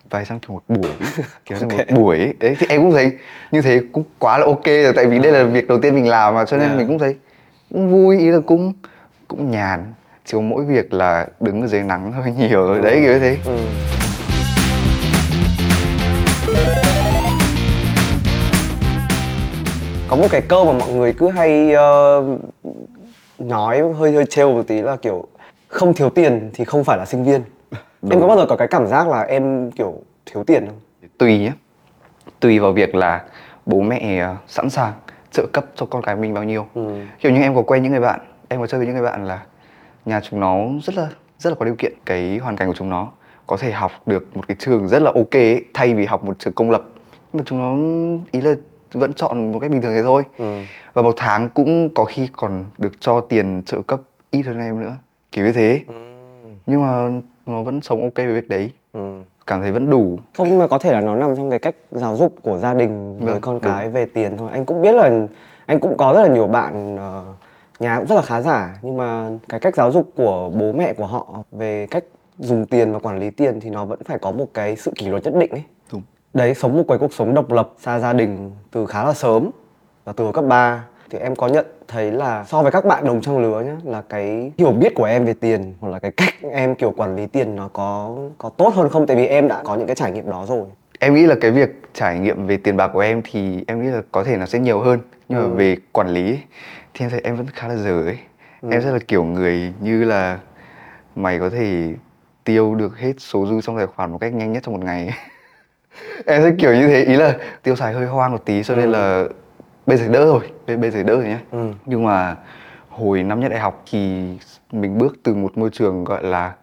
vài 0.09 0.25
trăm 0.25 0.39
kiểu 0.39 0.51
một 0.53 0.61
buổi 0.67 0.91
kiểu 1.45 1.57
như 1.57 1.63
Ok. 1.77 1.87
một 1.89 1.95
buổi 1.95 2.17
ấy. 2.17 2.33
đấy 2.39 2.55
thì 2.59 2.67
em 2.69 2.81
cũng 2.81 2.91
thấy 2.91 3.11
như 3.51 3.61
thế 3.61 3.81
cũng 3.91 4.03
quá 4.19 4.37
là 4.37 4.45
ok 4.45 4.65
rồi 4.65 4.93
tại 4.95 5.05
vì 5.05 5.19
đây 5.19 5.31
là 5.31 5.43
việc 5.43 5.67
đầu 5.67 5.79
tiên 5.81 5.95
mình 5.95 6.07
làm 6.07 6.35
mà 6.35 6.45
cho 6.45 6.57
nên 6.57 6.65
Yeah. 6.67 6.77
mình 6.77 6.87
cũng 6.87 6.99
thấy 6.99 7.15
cũng 7.73 7.91
vui 7.91 8.19
ý 8.19 8.31
là 8.31 8.39
cũng 8.45 8.73
cũng 9.27 9.51
nhàn 9.51 9.93
chỉ 10.25 10.33
có 10.33 10.41
mỗi 10.41 10.65
việc 10.65 10.93
là 10.93 11.27
đứng 11.39 11.61
ở 11.61 11.67
dưới 11.67 11.83
nắng 11.83 12.11
hơi 12.11 12.31
nhiều 12.37 12.67
rồi 12.67 12.81
đấy 12.81 12.99
kiểu 13.05 13.19
thế 13.19 13.37
ừ. 13.45 13.57
có 20.09 20.15
một 20.15 20.27
cái 20.31 20.41
câu 20.47 20.65
mà 20.65 20.79
mọi 20.79 20.93
người 20.93 21.13
cứ 21.13 21.29
hay 21.29 21.73
ờ, 21.73 22.23
nói 23.39 23.93
hơi 23.93 24.11
hơi 24.11 24.25
trêu 24.25 24.53
một 24.53 24.67
tí 24.67 24.81
là 24.81 24.95
kiểu 24.95 25.27
không 25.67 25.93
thiếu 25.93 26.09
tiền 26.09 26.49
thì 26.53 26.65
không 26.65 26.83
phải 26.83 26.97
là 26.97 27.05
sinh 27.05 27.23
viên. 27.23 27.41
Em 28.11 28.21
có 28.21 28.27
bao 28.27 28.37
giờ 28.37 28.45
có 28.49 28.55
cái 28.55 28.67
cảm 28.67 28.87
giác 28.87 29.07
là 29.07 29.21
em 29.21 29.71
kiểu 29.71 29.93
thiếu 30.25 30.43
tiền 30.43 30.65
không? 30.65 30.79
Tùy 31.17 31.39
nhé 31.39 31.51
tùy 32.39 32.59
vào 32.59 32.71
việc 32.71 32.95
là 32.95 33.23
bố 33.65 33.81
mẹ 33.81 34.19
ờ, 34.19 34.35
sẵn 34.47 34.69
sàng 34.69 34.93
trợ 35.31 35.45
cấp 35.53 35.65
cho 35.75 35.85
con 35.85 36.01
cái 36.01 36.15
mình 36.15 36.33
bao 36.33 36.43
nhiêu. 36.43 36.65
Ừ. 36.73 37.01
kiểu 37.19 37.31
như 37.31 37.41
em 37.41 37.55
có 37.55 37.61
quen 37.61 37.83
những 37.83 37.91
người 37.91 38.01
bạn 38.01 38.19
em 38.47 38.59
có 38.59 38.67
chơi 38.67 38.77
với 38.77 38.87
những 38.87 38.95
người 38.95 39.05
bạn 39.05 39.25
là 39.25 39.45
nhà 40.05 40.21
chúng 40.21 40.39
nó 40.39 40.57
rất 40.83 40.95
là 40.95 41.07
rất 41.39 41.49
là 41.49 41.55
có 41.59 41.65
điều 41.65 41.75
kiện 41.75 41.93
cái 42.05 42.37
hoàn 42.37 42.55
cảnh 42.55 42.67
của 42.67 42.73
chúng 42.73 42.89
nó. 42.89 43.11
Có 43.47 43.57
thể 43.57 43.71
học 43.71 43.91
được 44.05 44.37
một 44.37 44.47
cái 44.47 44.57
trường 44.59 44.87
rất 44.87 45.01
là 45.01 45.11
ok 45.15 45.31
ấy, 45.31 45.65
thay 45.73 45.93
vì 45.93 46.05
học 46.05 46.23
một 46.23 46.39
trường 46.39 46.53
công 46.53 46.71
lập. 46.71 46.83
Nhưng 47.33 47.39
mà 47.39 47.43
chúng 47.45 47.59
nó 47.59 47.75
ý 48.31 48.41
là 48.41 48.55
vẫn 48.93 49.13
chọn 49.13 49.51
một 49.51 49.59
cách 49.59 49.71
bình 49.71 49.81
thường 49.81 49.93
thế 49.93 50.03
thôi 50.03 50.23
Ừ. 50.37 50.61
và 50.93 51.01
một 51.01 51.13
tháng 51.17 51.49
cũng 51.49 51.89
có 51.95 52.05
khi 52.05 52.29
còn 52.31 52.65
được 52.77 52.91
cho 53.01 53.21
tiền 53.21 53.61
trợ 53.65 53.81
cấp 53.87 53.99
ít 54.31 54.41
hơn 54.41 54.59
em 54.59 54.79
nữa 54.81 54.95
kiểu 55.31 55.45
như 55.45 55.51
thế 55.53 55.81
nhưng 56.65 56.81
mà 56.81 57.09
nó 57.45 57.63
vẫn 57.63 57.81
sống 57.81 58.01
ok 58.01 58.15
với 58.15 58.27
việc 58.33 58.49
đấy 58.49 58.71
Ừ. 58.93 59.21
cảm 59.47 59.61
thấy 59.61 59.71
vẫn 59.71 59.89
đủ 59.89 60.19
Không 60.37 60.49
nhưng 60.49 60.59
mà 60.59 60.67
có 60.67 60.77
thể 60.77 60.91
là 60.91 61.01
nó 61.01 61.15
nằm 61.15 61.35
trong 61.35 61.49
cái 61.49 61.59
cách 61.59 61.75
giáo 61.91 62.15
dục 62.17 62.35
của 62.41 62.57
gia 62.57 62.73
đình 62.73 63.17
với 63.19 63.33
Vâng, 63.33 63.41
con 63.41 63.59
cái 63.59 63.89
về 63.89 64.05
tiền 64.05 64.37
thôi. 64.37 64.49
Anh 64.53 64.65
cũng 64.65 64.81
biết 64.81 64.91
là 64.95 65.11
anh 65.65 65.79
cũng 65.79 65.97
có 65.97 66.13
rất 66.13 66.21
là 66.27 66.33
nhiều 66.33 66.47
bạn 66.47 66.97
ờ, 66.97 67.23
nhà 67.79 67.97
cũng 67.97 68.07
rất 68.07 68.15
là 68.15 68.21
khá 68.21 68.41
giả 68.41 68.77
nhưng 68.81 68.97
mà 68.97 69.29
cái 69.49 69.59
cách 69.59 69.75
giáo 69.75 69.91
dục 69.91 70.11
của 70.15 70.51
bố 70.59 70.71
mẹ 70.71 70.93
của 70.93 71.05
họ 71.05 71.43
về 71.51 71.87
cách 71.91 72.03
dùng 72.39 72.65
tiền 72.65 72.91
và 72.93 72.99
quản 72.99 73.19
lý 73.19 73.29
tiền 73.29 73.59
thì 73.59 73.69
nó 73.69 73.85
vẫn 73.85 73.99
phải 74.05 74.17
có 74.19 74.31
một 74.31 74.45
cái 74.53 74.75
sự 74.75 74.91
kỷ 74.95 75.07
luật 75.07 75.23
nhất 75.23 75.33
định 75.39 75.51
ấy. 75.51 75.63
Đấy 76.37 76.53
sống 76.55 76.77
một 76.77 76.83
cái 76.87 76.97
cuộc 76.97 77.13
sống 77.13 77.33
độc 77.33 77.51
lập 77.51 77.69
xa 77.79 77.99
gia 77.99 78.13
đình 78.13 78.51
từ 78.71 78.85
khá 78.85 79.03
là 79.05 79.13
sớm 79.13 79.49
và 80.05 80.13
từ 80.13 80.23
hồi 80.23 80.33
cấp 80.33 80.43
3 80.47 80.83
thì 81.09 81.19
em 81.19 81.35
có 81.35 81.47
nhận 81.47 81.65
thấy 81.87 82.11
là 82.11 82.43
so 82.43 82.61
với 82.61 82.71
các 82.71 82.85
bạn 82.85 83.05
đồng 83.05 83.21
trang 83.21 83.37
lứa 83.39 83.61
nhá 83.65 83.75
là 83.83 84.01
cái 84.09 84.51
hiểu 84.57 84.71
biết 84.71 84.95
của 84.95 85.03
em 85.05 85.25
về 85.25 85.33
tiền 85.33 85.73
hoặc 85.79 85.89
là 85.89 85.99
cái 85.99 86.11
cách 86.11 86.33
em 86.51 86.75
kiểu 86.75 86.91
quản 86.97 87.15
lý 87.15 87.25
tiền 87.25 87.55
nó 87.55 87.69
có 87.73 88.15
có 88.37 88.49
tốt 88.49 88.73
hơn 88.75 88.89
không 88.89 89.07
tại 89.07 89.17
vì 89.17 89.25
em 89.25 89.47
đã 89.47 89.61
có 89.63 89.75
những 89.75 89.87
cái 89.87 89.95
trải 89.95 90.11
nghiệm 90.11 90.29
đó 90.29 90.45
rồi 90.47 90.65
em 90.99 91.13
nghĩ 91.13 91.25
là 91.25 91.35
cái 91.41 91.51
việc 91.51 91.69
trải 91.93 92.19
nghiệm 92.19 92.47
về 92.47 92.57
tiền 92.57 92.77
bạc 92.77 92.87
của 92.93 92.99
em 92.99 93.21
thì 93.31 93.63
em 93.67 93.81
nghĩ 93.83 93.87
là 93.89 94.01
có 94.11 94.23
thể 94.23 94.37
nó 94.37 94.45
sẽ 94.45 94.59
nhiều 94.59 94.79
hơn 94.79 94.99
nhưng 95.29 95.39
Ừ. 95.39 95.47
mà 95.47 95.55
về 95.55 95.77
quản 95.91 96.07
lý 96.09 96.23
ấy, 96.25 96.39
thì 96.93 97.05
em 97.05 97.09
thấy 97.09 97.21
em 97.23 97.35
vẫn 97.35 97.45
khá 97.53 97.67
là 97.67 97.75
dở 97.75 98.01
ấy 98.01 98.17
Ừ. 98.61 98.69
em 98.71 98.81
rất 98.81 98.91
là 98.91 98.99
kiểu 99.07 99.23
người 99.23 99.73
như 99.81 100.03
là 100.03 100.39
mày 101.15 101.39
có 101.39 101.49
thể 101.49 101.93
tiêu 102.43 102.75
được 102.75 102.97
hết 102.97 103.13
số 103.17 103.45
dư 103.45 103.61
trong 103.61 103.77
tài 103.77 103.87
khoản 103.87 104.11
một 104.11 104.17
cách 104.17 104.33
nhanh 104.33 104.51
nhất 104.51 104.63
trong 104.65 104.73
một 104.75 104.83
ngày 104.85 105.07
ấy. 105.07 105.15
em 106.25 106.41
sẽ 106.43 106.51
kiểu 106.59 106.73
như 106.75 106.87
thế 106.87 107.03
ý 107.03 107.13
là 107.15 107.33
tiêu 107.63 107.75
xài 107.75 107.93
hơi 107.93 108.05
hoang 108.05 108.31
một 108.31 108.45
tí 108.45 108.63
cho 108.63 108.75
nên 108.75 108.85
Ừ. 108.85 108.91
là 108.91 109.23
bây 109.85 109.97
giờ 109.97 110.07
đỡ 110.07 110.25
rồi 110.25 110.41
bây 110.67 110.77
bây 110.77 110.91
giờ 110.91 111.03
đỡ 111.03 111.13
rồi 111.15 111.23
nhé 111.25 111.37
Ừ. 111.51 111.71
nhưng 111.85 112.05
mà 112.05 112.35
hồi 112.89 113.23
năm 113.23 113.39
nhất 113.39 113.49
đại 113.49 113.59
học 113.59 113.83
thì 113.91 114.23
mình 114.71 114.97
bước 114.97 115.15
từ 115.23 115.33
một 115.35 115.57
môi 115.57 115.69
trường 115.73 116.03
gọi 116.03 116.23
là 116.23 116.53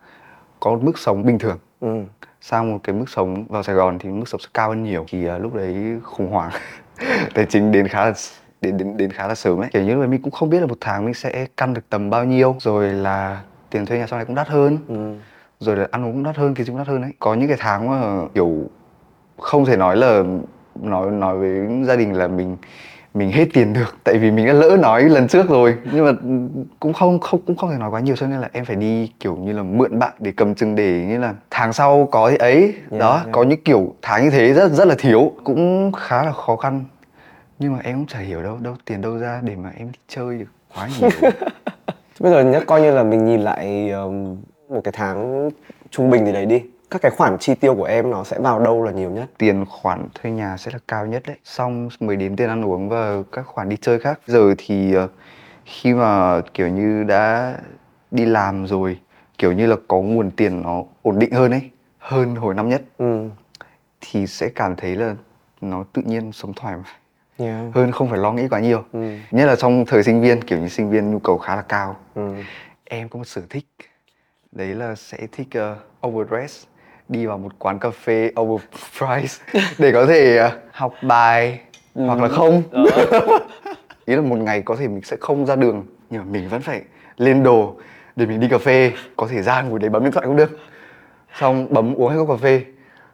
có 0.60 0.70
một 0.70 0.78
mức 0.82 0.98
sống 0.98 1.22
bình 1.26 1.38
thường 1.38 1.58
Ừ. 1.80 1.88
sang 2.40 2.72
một 2.72 2.78
cái 2.84 2.94
mức 2.96 3.04
sống 3.08 3.44
vào 3.48 3.62
Sài 3.62 3.74
Gòn 3.74 3.98
thì 3.98 4.08
mức 4.08 4.28
sống 4.28 4.40
sẽ 4.40 4.48
cao 4.54 4.68
hơn 4.68 4.82
nhiều 4.84 5.04
thì 5.08 5.26
à, 5.26 5.38
lúc 5.38 5.54
đấy 5.54 5.76
khủng 6.02 6.30
hoảng 6.30 6.50
tài 7.34 7.46
chính 7.48 7.72
đến 7.72 7.88
khá 7.88 8.04
là 8.04 8.12
đến 8.60 8.76
đến 8.78 8.96
đến 8.96 9.10
khá 9.10 9.26
là 9.28 9.34
sớm 9.34 9.60
ấy 9.60 9.68
kiểu 9.72 9.82
như 9.82 9.94
là 10.00 10.06
mình 10.06 10.22
cũng 10.22 10.30
không 10.32 10.50
biết 10.50 10.60
là 10.60 10.66
một 10.66 10.78
tháng 10.80 11.04
mình 11.04 11.14
sẽ 11.14 11.46
căn 11.56 11.74
được 11.74 11.82
tầm 11.90 12.10
bao 12.10 12.24
nhiêu 12.24 12.56
rồi 12.60 12.92
là 12.92 13.40
tiền 13.70 13.86
thuê 13.86 13.98
nhà 13.98 14.06
sau 14.06 14.18
này 14.18 14.26
cũng 14.26 14.34
đắt 14.34 14.48
hơn 14.48 14.78
Ừ. 14.88 15.14
rồi 15.60 15.76
là 15.76 15.86
ăn 15.90 16.04
uống 16.04 16.12
cũng 16.12 16.22
đắt 16.22 16.36
hơn 16.36 16.54
cái 16.54 16.66
cũng 16.66 16.78
đắt 16.78 16.86
hơn 16.86 17.02
đấy 17.02 17.10
có 17.18 17.34
những 17.34 17.48
cái 17.48 17.56
tháng 17.60 17.90
mà 17.90 18.28
kiểu 18.34 18.52
không 19.44 19.64
thể 19.64 19.76
nói 19.76 19.96
là 19.96 20.22
nói 20.82 21.10
nói 21.10 21.38
với 21.38 21.84
gia 21.86 21.96
đình 21.96 22.12
là 22.12 22.28
mình 22.28 22.56
mình 23.14 23.30
hết 23.30 23.48
tiền 23.52 23.72
được. 23.72 23.96
Tại 24.04 24.18
vì 24.18 24.30
mình 24.30 24.46
đã 24.46 24.52
lỡ 24.52 24.76
nói 24.76 25.02
lần 25.02 25.28
trước 25.28 25.48
rồi. 25.48 25.76
Nhưng 25.92 26.04
mà 26.04 26.12
cũng 26.80 26.92
không 26.92 27.20
không 27.20 27.40
cũng 27.46 27.56
không 27.56 27.70
thể 27.70 27.78
nói 27.78 27.90
quá 27.90 28.00
nhiều. 28.00 28.16
Cho 28.16 28.26
nên 28.26 28.40
là 28.40 28.48
em 28.52 28.64
phải 28.64 28.76
đi 28.76 29.12
kiểu 29.20 29.36
như 29.36 29.52
là 29.52 29.62
mượn 29.62 29.98
bạn 29.98 30.12
để 30.18 30.32
cầm 30.36 30.54
chừng 30.54 30.74
để 30.74 31.06
như 31.08 31.18
là 31.18 31.34
tháng 31.50 31.72
sau 31.72 32.08
có 32.10 32.30
thì 32.30 32.36
ấy. 32.36 32.74
Đó 32.90 33.14
yeah. 33.14 33.28
có 33.32 33.42
những 33.42 33.62
kiểu 33.64 33.94
tháng 34.02 34.24
như 34.24 34.30
thế 34.30 34.52
rất 34.52 34.72
rất 34.72 34.88
là 34.88 34.94
thiếu. 34.98 35.32
Cũng 35.44 35.92
khá 35.92 36.24
là 36.24 36.32
khó 36.32 36.56
khăn. 36.56 36.84
Nhưng 37.58 37.72
mà 37.72 37.78
em 37.84 37.96
cũng 37.96 38.06
chả 38.06 38.18
hiểu 38.18 38.42
đâu 38.42 38.58
đâu 38.60 38.74
tiền 38.84 39.00
đâu 39.00 39.18
ra 39.18 39.40
để 39.42 39.56
mà 39.56 39.72
em 39.76 39.92
đi 39.92 39.98
chơi 40.08 40.38
được 40.38 40.50
quá 40.74 40.88
nhiều. 41.00 41.10
Bây 42.20 42.32
giờ 42.32 42.44
nhá, 42.44 42.60
coi 42.66 42.80
như 42.80 42.90
là 42.90 43.02
mình 43.02 43.24
nhìn 43.24 43.40
lại 43.40 43.90
um, 43.90 44.36
một 44.68 44.80
cái 44.84 44.92
tháng 44.92 45.50
trung 45.90 46.10
bình 46.10 46.26
gì 46.26 46.32
đấy 46.32 46.46
đi. 46.46 46.62
Các 46.94 47.02
cái 47.02 47.10
khoản 47.10 47.38
chi 47.38 47.54
tiêu 47.54 47.74
của 47.74 47.84
em 47.84 48.10
nó 48.10 48.24
sẽ 48.24 48.38
vào 48.38 48.60
đâu 48.60 48.82
là 48.82 48.92
nhiều 48.92 49.10
nhất? 49.10 49.26
tiền 49.38 49.64
khoản 49.68 50.08
thuê 50.14 50.30
nhà 50.30 50.56
sẽ 50.56 50.70
là 50.72 50.78
cao 50.88 51.06
nhất 51.06 51.22
đấy 51.26 51.36
xong 51.44 51.88
mới 52.00 52.16
đến 52.16 52.36
tiền 52.36 52.48
ăn 52.48 52.64
uống 52.64 52.88
và 52.88 53.22
các 53.32 53.46
khoản 53.46 53.68
đi 53.68 53.76
chơi 53.80 53.98
khác 53.98 54.20
giờ 54.26 54.54
thì 54.58 54.94
ờ, 54.94 55.08
khi 55.64 55.94
mà 55.94 56.40
kiểu 56.54 56.68
như 56.68 57.04
đã 57.04 57.54
đi 58.10 58.24
làm 58.24 58.66
rồi 58.66 59.00
kiểu 59.38 59.52
như 59.52 59.66
là 59.66 59.76
có 59.88 59.96
nguồn 60.00 60.30
tiền 60.30 60.62
nó 60.62 60.82
ổn 61.02 61.18
định 61.18 61.30
hơn 61.32 61.50
ấy 61.50 61.70
hơn 61.98 62.36
hồi 62.36 62.54
năm 62.54 62.68
nhất 62.68 62.82
Ừ. 62.98 63.28
thì 64.00 64.26
sẽ 64.26 64.48
cảm 64.54 64.76
thấy 64.76 64.96
là 64.96 65.14
nó 65.60 65.84
tự 65.92 66.02
nhiên 66.06 66.32
sống 66.32 66.52
thoải 66.54 66.74
mái 66.76 66.92
Yeah. 67.38 67.74
hơn 67.74 67.92
không 67.92 68.10
phải 68.10 68.18
lo 68.18 68.32
nghĩ 68.32 68.48
quá 68.48 68.60
nhiều 68.60 68.84
Ừ. 68.92 69.18
nhất 69.30 69.46
là 69.46 69.56
trong 69.56 69.84
thời 69.86 70.02
sinh 70.02 70.20
viên 70.20 70.42
kiểu 70.42 70.58
như 70.58 70.68
sinh 70.68 70.90
viên 70.90 71.10
nhu 71.10 71.18
cầu 71.18 71.38
khá 71.38 71.56
là 71.56 71.62
cao 71.62 71.96
Ừ. 72.14 72.34
em 72.84 73.08
có 73.08 73.18
một 73.18 73.24
sở 73.24 73.42
thích 73.50 73.66
đấy 74.52 74.68
là 74.74 74.94
sẽ 74.94 75.18
thích 75.32 75.48
uh, 76.02 76.06
overdress 76.06 76.66
đi 77.08 77.26
vào 77.26 77.38
một 77.38 77.52
quán 77.58 77.78
cà 77.78 77.90
phê 77.90 78.30
overprice 78.40 79.44
để 79.78 79.92
có 79.92 80.06
thể 80.06 80.46
uh, 80.46 80.52
học 80.72 80.94
bài 81.02 81.60
hoặc 81.94 82.20
là 82.20 82.28
không. 82.28 82.62
Ý 84.04 84.14
là 84.16 84.20
một 84.22 84.36
ngày 84.38 84.62
có 84.62 84.76
thể 84.76 84.88
mình 84.88 85.02
sẽ 85.04 85.16
không 85.20 85.46
ra 85.46 85.56
đường 85.56 85.86
nhưng 86.10 86.20
mà 86.22 86.26
mình 86.30 86.48
vẫn 86.48 86.60
phải 86.60 86.82
lên 87.16 87.42
đồ 87.42 87.74
để 88.16 88.26
mình 88.26 88.40
đi 88.40 88.48
cà 88.48 88.58
phê 88.58 88.92
có 89.16 89.26
thể 89.30 89.42
ra 89.42 89.62
ngồi 89.62 89.78
đấy 89.78 89.90
bấm 89.90 90.02
điện 90.02 90.12
thoại 90.12 90.26
cũng 90.26 90.36
được. 90.36 90.58
Xong 91.40 91.66
bấm 91.70 91.94
uống 91.94 92.08
hết 92.10 92.16
cốc 92.18 92.28
cà 92.28 92.36
phê 92.42 92.62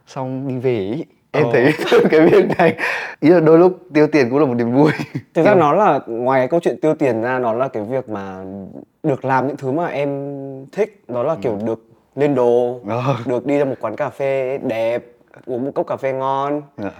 xong 0.07 0.47
đi 0.47 0.57
về 0.57 0.77
ý. 0.79 1.05
em 1.31 1.43
Ờ. 1.45 1.49
thấy 1.53 1.73
cái 2.09 2.27
việc 2.27 2.45
này 2.57 2.77
ý 3.19 3.29
là 3.29 3.39
đôi 3.39 3.59
lúc 3.59 3.79
tiêu 3.93 4.07
tiền 4.07 4.29
cũng 4.29 4.39
là 4.39 4.45
một 4.45 4.53
niềm 4.53 4.71
vui. 4.71 4.91
Thực 5.33 5.45
ra 5.45 5.55
nó 5.55 5.73
là 5.73 5.99
ngoài 6.07 6.39
cái 6.39 6.47
câu 6.47 6.59
chuyện 6.59 6.79
tiêu 6.81 6.95
tiền 6.95 7.21
ra 7.21 7.39
nó 7.39 7.53
là 7.53 7.67
cái 7.67 7.83
việc 7.83 8.09
mà 8.09 8.43
được 9.03 9.25
làm 9.25 9.47
những 9.47 9.57
thứ 9.57 9.71
mà 9.71 9.87
em 9.87 10.09
thích 10.71 11.03
đó 11.07 11.23
là 11.23 11.35
kiểu 11.41 11.59
được 11.65 11.83
lên 12.15 12.35
đồ, 12.35 12.79
Ờ. 12.87 13.15
được 13.25 13.45
đi 13.45 13.57
ra 13.57 13.65
một 13.65 13.75
quán 13.79 13.95
cà 13.95 14.09
phê 14.09 14.57
đẹp, 14.57 15.03
uống 15.45 15.65
một 15.65 15.71
cốc 15.75 15.87
cà 15.87 15.97
phê 15.97 16.13
ngon, 16.13 16.61
Dạ. 16.77 16.91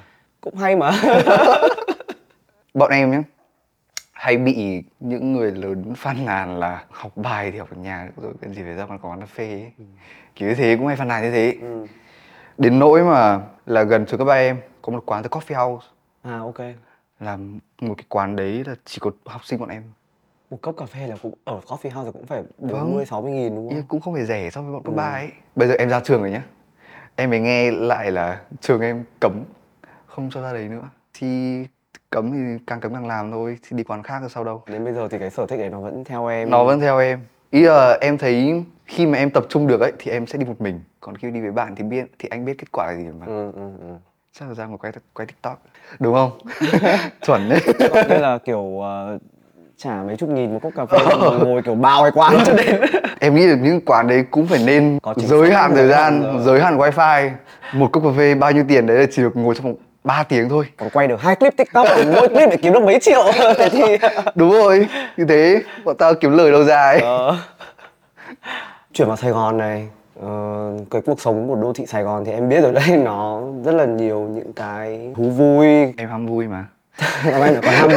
cũng 0.41 0.55
hay 0.55 0.75
mà. 0.75 0.91
bọn 2.73 2.91
em 2.91 3.11
nhé 3.11 3.21
hay 4.11 4.37
bị 4.37 4.83
những 4.99 5.33
người 5.33 5.51
lớn 5.51 5.93
phàn 5.97 6.25
nàn 6.25 6.59
là 6.59 6.83
học 6.89 7.11
bài 7.17 7.51
thì 7.51 7.57
học 7.57 7.69
ở 7.71 7.75
nhà 7.77 8.09
rồi 8.21 8.33
cần 8.41 8.53
gì 8.53 8.61
phải 8.61 8.73
ra 8.73 8.85
quán 8.85 8.99
quán 9.01 9.19
cà 9.19 9.25
phê 9.25 9.49
ấy. 9.49 9.71
kiểu 10.35 10.49
như 10.49 10.55
thế 10.55 10.75
cũng 10.77 10.87
hay 10.87 10.95
phàn 10.95 11.07
nàn 11.07 11.23
như 11.23 11.31
thế 11.31 11.55
Ừ. 11.61 11.85
đến 12.57 12.79
nỗi 12.79 13.03
mà 13.03 13.39
là 13.65 13.83
gần 13.83 14.05
trường 14.05 14.17
cấp 14.17 14.27
ba 14.27 14.33
em 14.33 14.57
có 14.81 14.91
một 14.93 15.03
quán 15.05 15.23
The 15.23 15.29
Coffee 15.29 15.67
House 15.69 15.87
À 16.23 16.39
ok. 16.39 16.59
là 17.19 17.37
một 17.81 17.93
cái 17.97 18.05
quán 18.09 18.35
đấy 18.35 18.63
là 18.67 18.75
chỉ 18.85 18.97
có 19.01 19.11
học 19.25 19.45
sinh 19.45 19.59
bọn 19.59 19.69
em 19.69 19.83
Một 20.51 20.57
cốc 20.61 20.75
cà 20.77 20.85
phê 20.85 21.07
là 21.07 21.15
cũng 21.21 21.33
ở 21.45 21.59
coffee 21.67 21.91
house 21.91 22.05
là 22.05 22.11
cũng 22.11 22.25
phải 22.25 22.43
Vâng. 22.57 22.71
40 22.71 23.05
60 23.05 23.31
nghìn 23.31 23.55
đúng 23.55 23.69
không? 23.69 23.83
cũng 23.87 24.01
không 24.01 24.13
hề 24.13 24.25
rẻ 24.25 24.49
so 24.49 24.61
với 24.61 24.71
bọn 24.73 24.83
cấp 24.83 24.93
Ừ. 24.93 24.97
ba 24.97 25.03
ấy. 25.13 25.29
Bây 25.55 25.67
giờ 25.67 25.75
em 25.79 25.89
ra 25.89 25.99
trường 25.99 26.21
rồi 26.21 26.31
nhá. 26.31 26.43
Em 27.15 27.29
mới 27.29 27.39
nghe 27.39 27.71
lại 27.71 28.11
là 28.11 28.41
trường 28.61 28.81
em 28.81 29.03
cấm 29.19 29.43
không 30.05 30.29
cho 30.33 30.41
ra 30.41 30.53
đấy 30.53 30.67
nữa. 30.69 30.89
Thì 31.13 31.63
cấm 32.09 32.31
thì 32.31 32.63
càng 32.67 32.79
cấm 32.79 32.93
càng 32.93 33.07
làm 33.07 33.31
thôi 33.31 33.57
thì 33.69 33.77
đi 33.77 33.83
quán 33.83 34.03
khác 34.03 34.19
rồi 34.19 34.29
sau 34.29 34.43
đâu. 34.43 34.63
Đến 34.67 34.83
bây 34.83 34.93
giờ 34.93 35.07
thì 35.11 35.19
cái 35.19 35.29
sở 35.29 35.45
thích 35.45 35.57
đấy 35.57 35.69
nó 35.69 35.79
vẫn 35.79 36.03
theo 36.03 36.27
em. 36.27 36.49
nó 36.49 36.63
vẫn 36.63 36.79
theo 36.79 36.99
em. 36.99 37.19
Ý 37.51 37.61
là 37.61 37.97
em 38.01 38.17
thấy 38.17 38.63
khi 38.85 39.05
mà 39.05 39.17
em 39.17 39.29
tập 39.29 39.43
trung 39.49 39.67
được 39.67 39.81
ấy 39.81 39.91
thì 39.99 40.11
em 40.11 40.27
sẽ 40.27 40.37
đi 40.37 40.45
một 40.45 40.61
mình. 40.61 40.79
Còn 40.99 41.15
khi 41.17 41.31
đi 41.31 41.41
với 41.41 41.51
bạn 41.51 41.75
thì 41.75 41.83
biết 41.83 42.05
thì 42.19 42.29
anh 42.29 42.45
biết 42.45 42.57
kết 42.57 42.71
quả 42.71 42.85
là 42.91 42.97
gì 42.97 43.05
mà. 43.19 43.25
Ừ 43.25 43.51
ừ 43.55 43.71
ừ. 43.79 43.93
chắc 44.33 44.47
là 44.49 44.53
ra 44.55 44.65
ngồi 44.65 44.77
quay 44.77 44.93
quay 45.13 45.25
tiktok. 45.25 45.63
Đúng 45.99 46.13
không? 46.13 46.31
Chuẩn 47.21 47.49
đấy. 47.49 47.59
Nên 48.09 48.21
là 48.21 48.37
kiểu 48.37 48.79
ờ, 48.81 49.17
trả 49.83 50.03
mấy 50.07 50.17
chục 50.17 50.29
nghìn 50.29 50.53
một 50.53 50.59
cốc 50.63 50.71
cà 50.75 50.85
phê 50.85 50.97
mà 51.19 51.27
ngồi 51.43 51.61
kiểu 51.61 51.75
bao 51.75 52.01
cái 52.03 52.11
quán 52.15 52.37
cho 52.45 52.53
đến. 52.53 52.81
em 53.19 53.35
nghĩ 53.35 53.47
là 53.47 53.55
những 53.55 53.81
quán 53.85 54.07
đấy 54.07 54.23
cũng 54.31 54.47
phải 54.47 54.59
nên 54.65 54.99
Có 55.03 55.13
giới 55.17 55.51
hạn 55.53 55.71
thời 55.75 55.87
gian 55.87 56.21
rồi. 56.21 56.41
giới 56.45 56.59
hạn 56.61 56.77
wifi. 56.77 57.29
Một 57.73 57.87
cốc 57.91 58.03
cà 58.03 58.09
phê 58.17 58.35
bao 58.35 58.51
nhiêu 58.51 58.63
tiền 58.67 58.85
đấy 58.87 58.97
là 58.97 59.05
chỉ 59.11 59.21
được 59.21 59.35
ngồi 59.37 59.55
trong 59.55 59.63
vòng 59.65 59.75
3 60.03 60.23
tiếng 60.23 60.49
thôi. 60.49 60.65
Còn 60.77 60.89
quay 60.93 61.07
được 61.07 61.21
hai 61.21 61.35
clip 61.35 61.57
tiktok 61.57 61.87
mỗi 62.13 62.27
clip 62.29 62.49
để 62.49 62.57
kiếm 62.57 62.73
được 62.73 62.83
mấy 62.83 62.99
triệu. 63.01 63.23
Thế 63.57 63.69
thì 63.69 63.97
đúng 64.35 64.51
rồi 64.51 64.87
như 65.17 65.25
thế 65.25 65.61
bọn 65.85 65.95
tao 65.97 66.13
kiếm 66.13 66.37
lời 66.37 66.51
đâu 66.51 66.63
ra 66.63 66.81
ấy 66.81 66.99
Ờ. 66.99 67.37
chuyển 68.93 69.07
vào 69.07 69.17
Sài 69.17 69.31
Gòn 69.31 69.57
này 69.57 69.87
ờ, 70.21 70.27
cái 70.91 71.01
cuộc 71.05 71.21
sống 71.21 71.47
của 71.47 71.55
đô 71.55 71.73
thị 71.73 71.85
Sài 71.85 72.03
Gòn 72.03 72.25
thì 72.25 72.31
em 72.31 72.49
biết 72.49 72.61
rồi 72.61 72.73
đấy 72.73 72.97
nó 73.03 73.41
rất 73.65 73.71
là 73.75 73.85
nhiều 73.85 74.19
những 74.19 74.53
cái 74.53 75.13
thú 75.15 75.23
vui. 75.29 75.67
Em 75.97 76.09
ham 76.09 76.27
vui 76.27 76.47
mà 76.47 76.65
Còn 77.23 77.41
anh 77.41 77.55
còn 77.61 77.73
ham 77.73 77.89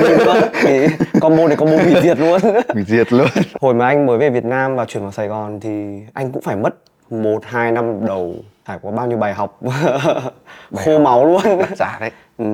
thì 0.63 0.87
combo 1.21 1.47
này 1.49 1.57
combo 1.57 1.77
hủy 1.77 1.95
diệt 2.03 2.19
luôn. 2.19 2.41
Hủy 2.69 2.85
diệt 2.87 3.13
luôn. 3.13 3.27
Hồi 3.61 3.75
mà 3.75 3.87
anh 3.87 4.07
mới 4.07 4.19
về 4.19 4.31
Việt 4.31 4.45
Nam 4.45 4.77
và 4.77 4.85
chuyển 4.85 5.03
vào 5.03 5.13
Sài 5.13 5.29
Gòn 5.29 5.61
thì 5.61 6.01
anh 6.15 6.33
cũng 6.33 6.43
phải 6.43 6.57
mất 6.57 6.75
một 7.11 7.45
hai 7.45 7.73
năm 7.73 8.07
đầu. 8.07 8.35
Trải 8.69 8.79
qua 8.83 8.93
bao 8.93 9.07
nhiêu 9.07 9.19
bài 9.19 9.35
học. 9.35 9.61
Khô 10.75 10.99
máu 10.99 11.27
luôn. 11.27 11.59
Đắt 11.59 11.77
giá 11.77 11.97
đấy. 12.01 12.11
Ừ. 12.39 12.45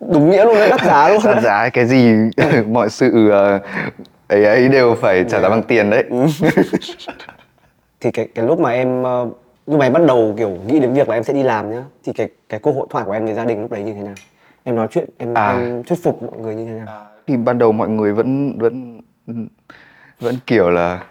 đúng 0.00 0.30
nghĩa 0.30 0.44
luôn 0.44 0.54
đấy 0.54 0.68
đắt 0.70 0.84
giá 0.84 1.08
luôn. 1.08 1.22
Đắt 1.24 1.42
giá 1.42 1.68
cái 1.68 1.86
gì 1.86 2.14
mọi 2.68 2.90
sự 2.90 3.30
ờ, 3.30 3.60
ấy 4.28 4.44
ấy 4.44 4.68
đều 4.68 4.96
phải 5.00 5.24
trả 5.28 5.40
giá 5.40 5.48
bằng 5.48 5.62
tiền 5.62 5.90
đấy. 5.90 6.04
Thì 8.00 8.10
cái 8.10 8.28
cái 8.34 8.44
lúc 8.44 8.60
mà 8.60 8.70
em 8.70 9.02
ờ, 9.02 9.26
lúc 9.66 9.78
mà 9.78 9.86
em 9.86 9.92
bắt 9.92 10.02
đầu 10.06 10.34
kiểu 10.38 10.50
nghĩ 10.66 10.80
đến 10.80 10.92
việc 10.92 11.08
là 11.08 11.16
em 11.16 11.24
sẽ 11.24 11.32
đi 11.32 11.42
làm 11.42 11.70
nhá 11.70 11.82
thì 12.04 12.12
cái 12.12 12.28
cái 12.48 12.60
cuộc 12.60 12.72
hội 12.72 12.86
thoại 12.90 13.04
của 13.04 13.12
em 13.12 13.24
với 13.24 13.34
gia 13.34 13.44
đình 13.44 13.60
lúc 13.62 13.70
đấy 13.70 13.82
như 13.82 13.94
thế 13.94 14.00
nào 14.00 14.14
em 14.64 14.76
nói 14.76 14.88
chuyện 14.90 15.08
em, 15.18 15.34
À. 15.34 15.50
em 15.58 15.82
thuyết 15.84 15.98
phục 16.02 16.22
mọi 16.22 16.40
người 16.40 16.54
như 16.54 16.64
thế 16.64 16.72
nào? 16.86 17.06
Thì 17.26 17.36
ban 17.36 17.58
đầu 17.58 17.72
mọi 17.72 17.88
người 17.88 18.12
vẫn 18.12 18.58
vẫn 18.58 19.00
vẫn 20.20 20.36
kiểu 20.46 20.70
là 20.70 21.04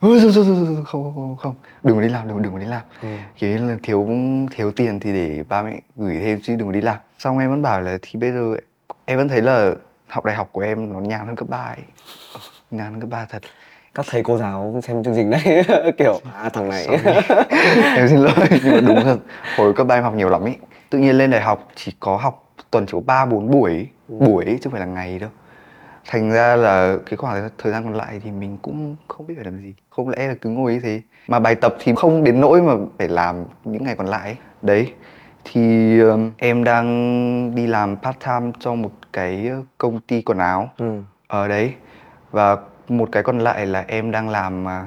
"Ôi, 0.00 0.18
thôi, 0.22 0.32
thôi, 0.34 0.44
thôi, 0.46 0.56
thôi, 0.66 0.76
không 0.86 1.02
không 1.04 1.14
không 1.14 1.36
không 1.36 1.54
đừng 1.82 1.96
có 1.96 2.02
đi 2.02 2.08
làm 2.08 2.28
đừng 2.28 2.42
đừng 2.42 2.52
có 2.52 2.58
đi 2.58 2.66
làm. 2.66 2.82
Ừ. 3.02 3.08
kiểu 3.36 3.50
như 3.50 3.68
là 3.68 3.76
thiếu 3.82 4.08
thiếu 4.50 4.72
tiền 4.72 5.00
thì 5.00 5.12
để 5.12 5.44
ba 5.48 5.62
mẹ 5.62 5.80
gửi 5.96 6.20
thêm 6.20 6.40
chứ 6.42 6.56
đừng 6.56 6.68
có 6.68 6.72
đi 6.72 6.80
làm. 6.80 6.96
Xong 7.18 7.38
em 7.38 7.50
vẫn 7.50 7.62
bảo 7.62 7.80
là 7.80 7.98
thì 8.02 8.18
bây 8.20 8.32
giờ 8.32 8.54
em 9.04 9.18
vẫn 9.18 9.28
thấy 9.28 9.42
là 9.42 9.72
học 10.08 10.24
đại 10.24 10.36
học 10.36 10.48
của 10.52 10.60
em 10.60 10.92
nó 10.92 11.00
nhàn 11.00 11.26
hơn 11.26 11.36
cấp 11.36 11.48
ba 11.48 11.58
ấy. 11.58 11.78
Nhàn 12.70 12.92
hơn 12.92 13.00
cấp 13.00 13.10
ba 13.10 13.26
thật. 13.30 13.42
Các 13.94 14.06
thầy 14.10 14.22
cô 14.22 14.38
giáo 14.38 14.80
xem 14.82 15.04
chương 15.04 15.14
trình 15.14 15.30
đấy 15.30 15.64
kiểu 15.98 16.20
à 16.34 16.48
thằng 16.48 16.68
này. 16.68 16.86
Em 17.96 18.08
xin 18.08 18.18
lỗi 18.18 18.32
nhưng 18.64 18.72
mà 18.74 18.80
đúng 18.80 19.00
thật. 19.04 19.18
Hồi 19.56 19.72
cấp 19.74 19.86
ba 19.86 19.94
em 19.94 20.04
học 20.04 20.14
nhiều 20.14 20.28
lắm 20.28 20.44
ý. 20.44 20.52
Tự 20.90 20.98
nhiên 20.98 21.18
lên 21.18 21.30
đại 21.30 21.40
học 21.40 21.68
chỉ 21.74 21.92
có 22.00 22.16
học 22.16 22.43
tuần 22.74 22.86
chỉ 22.86 22.92
có 22.92 23.00
ba 23.06 23.24
bốn 23.26 23.50
buổi 23.50 23.70
ý. 23.72 23.86
buổi 24.08 24.44
chứ 24.44 24.58
không 24.64 24.72
phải 24.72 24.80
là 24.80 24.86
ngày 24.86 25.18
đâu 25.18 25.30
thành 26.10 26.30
ra 26.30 26.56
là 26.56 26.96
cái 27.06 27.16
khoảng 27.16 27.48
thời- 27.58 27.72
gian 27.72 27.84
còn 27.84 27.94
lại 27.94 28.20
thì 28.24 28.30
mình 28.30 28.58
cũng 28.62 28.96
không 29.08 29.26
biết 29.26 29.34
phải 29.36 29.44
làm 29.44 29.58
gì 29.62 29.74
không 29.90 30.08
lẽ 30.08 30.28
là 30.28 30.34
cứ 30.40 30.50
ngồi 30.50 30.74
như 30.74 30.80
thế 30.80 31.00
mà 31.28 31.38
bài 31.38 31.54
tập 31.54 31.74
thì 31.80 31.92
không 31.96 32.24
đến 32.24 32.40
nỗi 32.40 32.62
mà 32.62 32.72
phải 32.98 33.08
làm 33.08 33.44
những 33.64 33.84
ngày 33.84 33.96
còn 33.96 34.06
lại 34.06 34.22
ấy. 34.22 34.36
đấy 34.62 34.92
thì 35.44 35.98
ừm, 36.00 36.30
em 36.36 36.64
đang 36.64 37.54
đi 37.54 37.66
làm 37.66 37.96
part 37.96 38.16
time 38.26 38.52
cho 38.60 38.74
một 38.74 38.90
cái 39.12 39.50
công 39.78 40.00
ty 40.00 40.22
quần 40.22 40.38
áo 40.38 40.70
ừ. 40.78 41.02
ở 41.28 41.48
đấy 41.48 41.74
và 42.30 42.56
một 42.88 43.08
cái 43.12 43.22
còn 43.22 43.38
lại 43.38 43.66
là 43.66 43.84
em 43.88 44.10
đang 44.10 44.28
làm 44.28 44.68
à, 44.68 44.86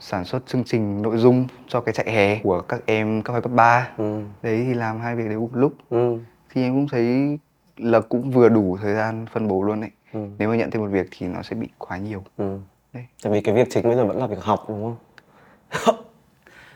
sản 0.00 0.24
xuất 0.24 0.46
chương 0.46 0.64
trình 0.64 1.02
nội 1.02 1.16
dung 1.16 1.46
cho 1.68 1.80
cái 1.80 1.92
chạy 1.94 2.10
hè 2.12 2.38
của 2.42 2.60
các 2.60 2.80
em 2.86 3.22
cấp 3.22 3.32
2 3.32 3.42
cấp 3.42 3.52
3 3.52 3.88
ừ. 3.96 4.20
đấy 4.42 4.64
thì 4.68 4.74
làm 4.74 5.00
hai 5.00 5.16
việc 5.16 5.28
đấy 5.28 5.36
một 5.36 5.50
lúc 5.52 5.72
Ừ. 5.90 6.18
thì 6.54 6.62
em 6.62 6.72
cũng 6.74 6.88
thấy 6.88 7.38
là 7.76 8.00
cũng 8.00 8.30
vừa 8.30 8.48
đủ 8.48 8.78
thời 8.82 8.94
gian 8.94 9.26
phân 9.32 9.48
bố 9.48 9.62
luôn 9.62 9.80
đấy 9.80 9.90
Ừ. 10.12 10.20
nếu 10.38 10.48
mà 10.48 10.56
nhận 10.56 10.70
thêm 10.70 10.82
một 10.82 10.88
việc 10.90 11.06
thì 11.18 11.26
nó 11.26 11.42
sẽ 11.42 11.54
bị 11.56 11.68
quá 11.78 11.96
nhiều 11.96 12.22
Ừ. 12.38 12.58
Đấy. 12.92 13.04
Tại 13.22 13.32
vì 13.32 13.40
cái 13.40 13.54
việc 13.54 13.68
chính 13.70 13.82
bây 13.88 13.96
giờ 13.96 14.04
vẫn 14.04 14.18
là 14.18 14.26
việc 14.26 14.40
học 14.42 14.64
đúng 14.68 14.82
không? 14.82 14.96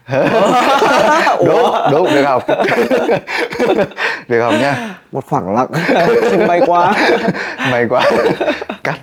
đúng 1.46 1.72
đúng 1.92 2.06
việc 2.06 2.22
học 2.26 2.46
việc 4.28 4.40
học 4.40 4.54
nha 4.60 4.94
Một 5.12 5.24
khoảng 5.26 5.54
lặng 5.54 5.68
bay 6.48 6.60
qua. 6.66 6.94
may 7.70 7.86
quá 7.88 8.02
cắt 8.84 8.98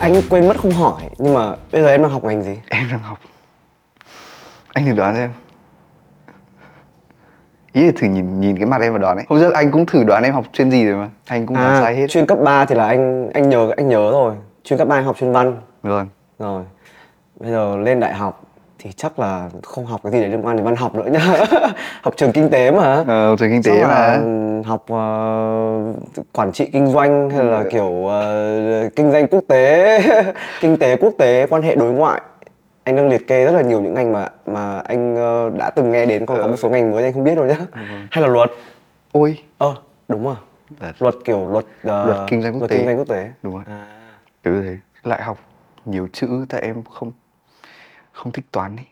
Anh 0.00 0.22
quên 0.30 0.48
mất 0.48 0.56
không 0.58 0.70
hỏi 0.70 1.02
nhưng 1.18 1.34
mà 1.34 1.54
bây 1.72 1.82
giờ 1.82 1.88
em 1.88 2.02
đang 2.02 2.10
học 2.10 2.24
ngành 2.24 2.42
gì? 2.42 2.58
em 2.68 2.88
đang 2.90 3.00
học. 3.00 3.18
Anh 4.72 4.86
thử 4.86 4.92
đoán 4.92 5.14
xem. 5.14 5.30
Ý 7.72 7.86
là 7.86 7.92
thử 7.96 8.06
nhìn 8.06 8.40
nhìn 8.40 8.56
cái 8.56 8.66
mặt 8.66 8.80
em 8.80 8.92
và 8.92 8.98
đoán 8.98 9.16
ấy. 9.16 9.24
Hôm 9.28 9.40
trước 9.40 9.54
anh 9.54 9.70
cũng 9.70 9.86
thử 9.86 10.04
đoán 10.04 10.22
em 10.22 10.34
học 10.34 10.44
chuyên 10.52 10.70
gì 10.70 10.84
rồi 10.84 10.96
mà. 10.96 11.08
Anh 11.26 11.46
cũng 11.46 11.56
đoán 11.56 11.82
sai 11.82 11.94
hết. 11.94 12.04
À, 12.04 12.06
chuyên 12.06 12.26
cấp 12.26 12.38
3 12.44 12.64
thì 12.64 12.74
là 12.74 12.86
anh 12.86 13.30
anh 13.34 13.48
nhớ 13.48 13.70
anh 13.76 13.88
nhớ 13.88 14.10
rồi. 14.10 14.34
Chuyên 14.64 14.78
cấp 14.78 14.88
3 14.88 14.96
anh 14.96 15.04
học 15.04 15.16
chuyên 15.18 15.32
văn. 15.32 15.56
Rồi 15.82 16.04
rồi. 16.38 16.62
Bây 17.40 17.50
giờ 17.50 17.76
lên 17.76 18.00
đại 18.00 18.14
học 18.14 18.42
thì 18.82 18.90
chắc 18.96 19.18
là 19.18 19.50
không 19.62 19.86
học 19.86 20.00
cái 20.02 20.12
gì 20.12 20.20
để 20.20 20.28
liên 20.28 20.46
quan 20.46 20.56
đến 20.56 20.64
văn 20.64 20.76
học 20.76 20.94
nữa 20.94 21.08
nhá. 21.12 21.20
học 22.02 22.14
trường 22.16 22.32
kinh 22.32 22.48
tế 22.50 22.70
mà. 22.70 23.04
ờ, 23.06 23.36
trường 23.38 23.50
kinh 23.50 23.62
tế 23.62 23.80
là 23.80 23.88
mà 23.88 24.22
học 24.66 24.84
ờ, 24.88 25.92
quản 26.32 26.52
trị 26.52 26.70
kinh 26.72 26.86
doanh 26.86 27.30
hay 27.30 27.44
là 27.44 27.64
kiểu 27.70 28.06
ờ, 28.06 28.88
kinh 28.96 29.12
doanh 29.12 29.26
quốc 29.28 29.44
tế, 29.48 30.00
kinh 30.60 30.76
tế 30.76 30.96
quốc 30.96 31.12
tế, 31.18 31.46
quan 31.50 31.62
hệ 31.62 31.74
đối 31.76 31.92
ngoại. 31.92 32.20
Anh 32.84 32.96
đang 32.96 33.08
liệt 33.08 33.26
kê 33.26 33.44
rất 33.44 33.52
là 33.52 33.62
nhiều 33.62 33.80
những 33.80 33.94
ngành 33.94 34.12
mà 34.12 34.28
mà 34.46 34.78
anh 34.78 35.16
ờ, 35.16 35.50
đã 35.58 35.70
từng 35.70 35.90
nghe 35.92 36.06
đến 36.06 36.26
còn 36.26 36.38
có 36.42 36.46
một 36.46 36.56
số 36.56 36.68
ngành 36.70 36.90
mới 36.90 37.04
anh 37.04 37.12
không 37.12 37.24
biết 37.24 37.34
rồi 37.34 37.48
nhá. 37.48 37.56
Hay 38.10 38.22
là 38.22 38.28
luật. 38.28 38.50
ôi 39.12 39.38
Ờ, 39.58 39.74
đúng 40.08 40.24
rồi. 40.24 40.34
Luật. 40.80 40.94
Luật 41.02 41.14
kiểu 41.24 41.48
luật 41.48 41.64
ờ, 41.82 42.06
Luật 42.06 42.18
kinh 42.30 42.42
doanh 42.42 42.52
quốc 42.52 42.60
luật 42.60 42.70
tế. 42.70 42.76
kinh 42.76 42.86
doanh 42.86 42.98
quốc 42.98 43.08
tế. 43.08 43.28
đúng 43.42 43.54
rồi 43.54 43.62
À. 43.66 43.86
cứ 44.42 44.62
thế 44.62 44.76
lại 45.04 45.22
học 45.22 45.38
nhiều 45.84 46.08
chữ 46.12 46.28
tại 46.48 46.60
em 46.60 46.82
không 46.94 47.12
không 48.20 48.32
thích 48.32 48.44
toán 48.52 48.76
ấy. 48.76 48.86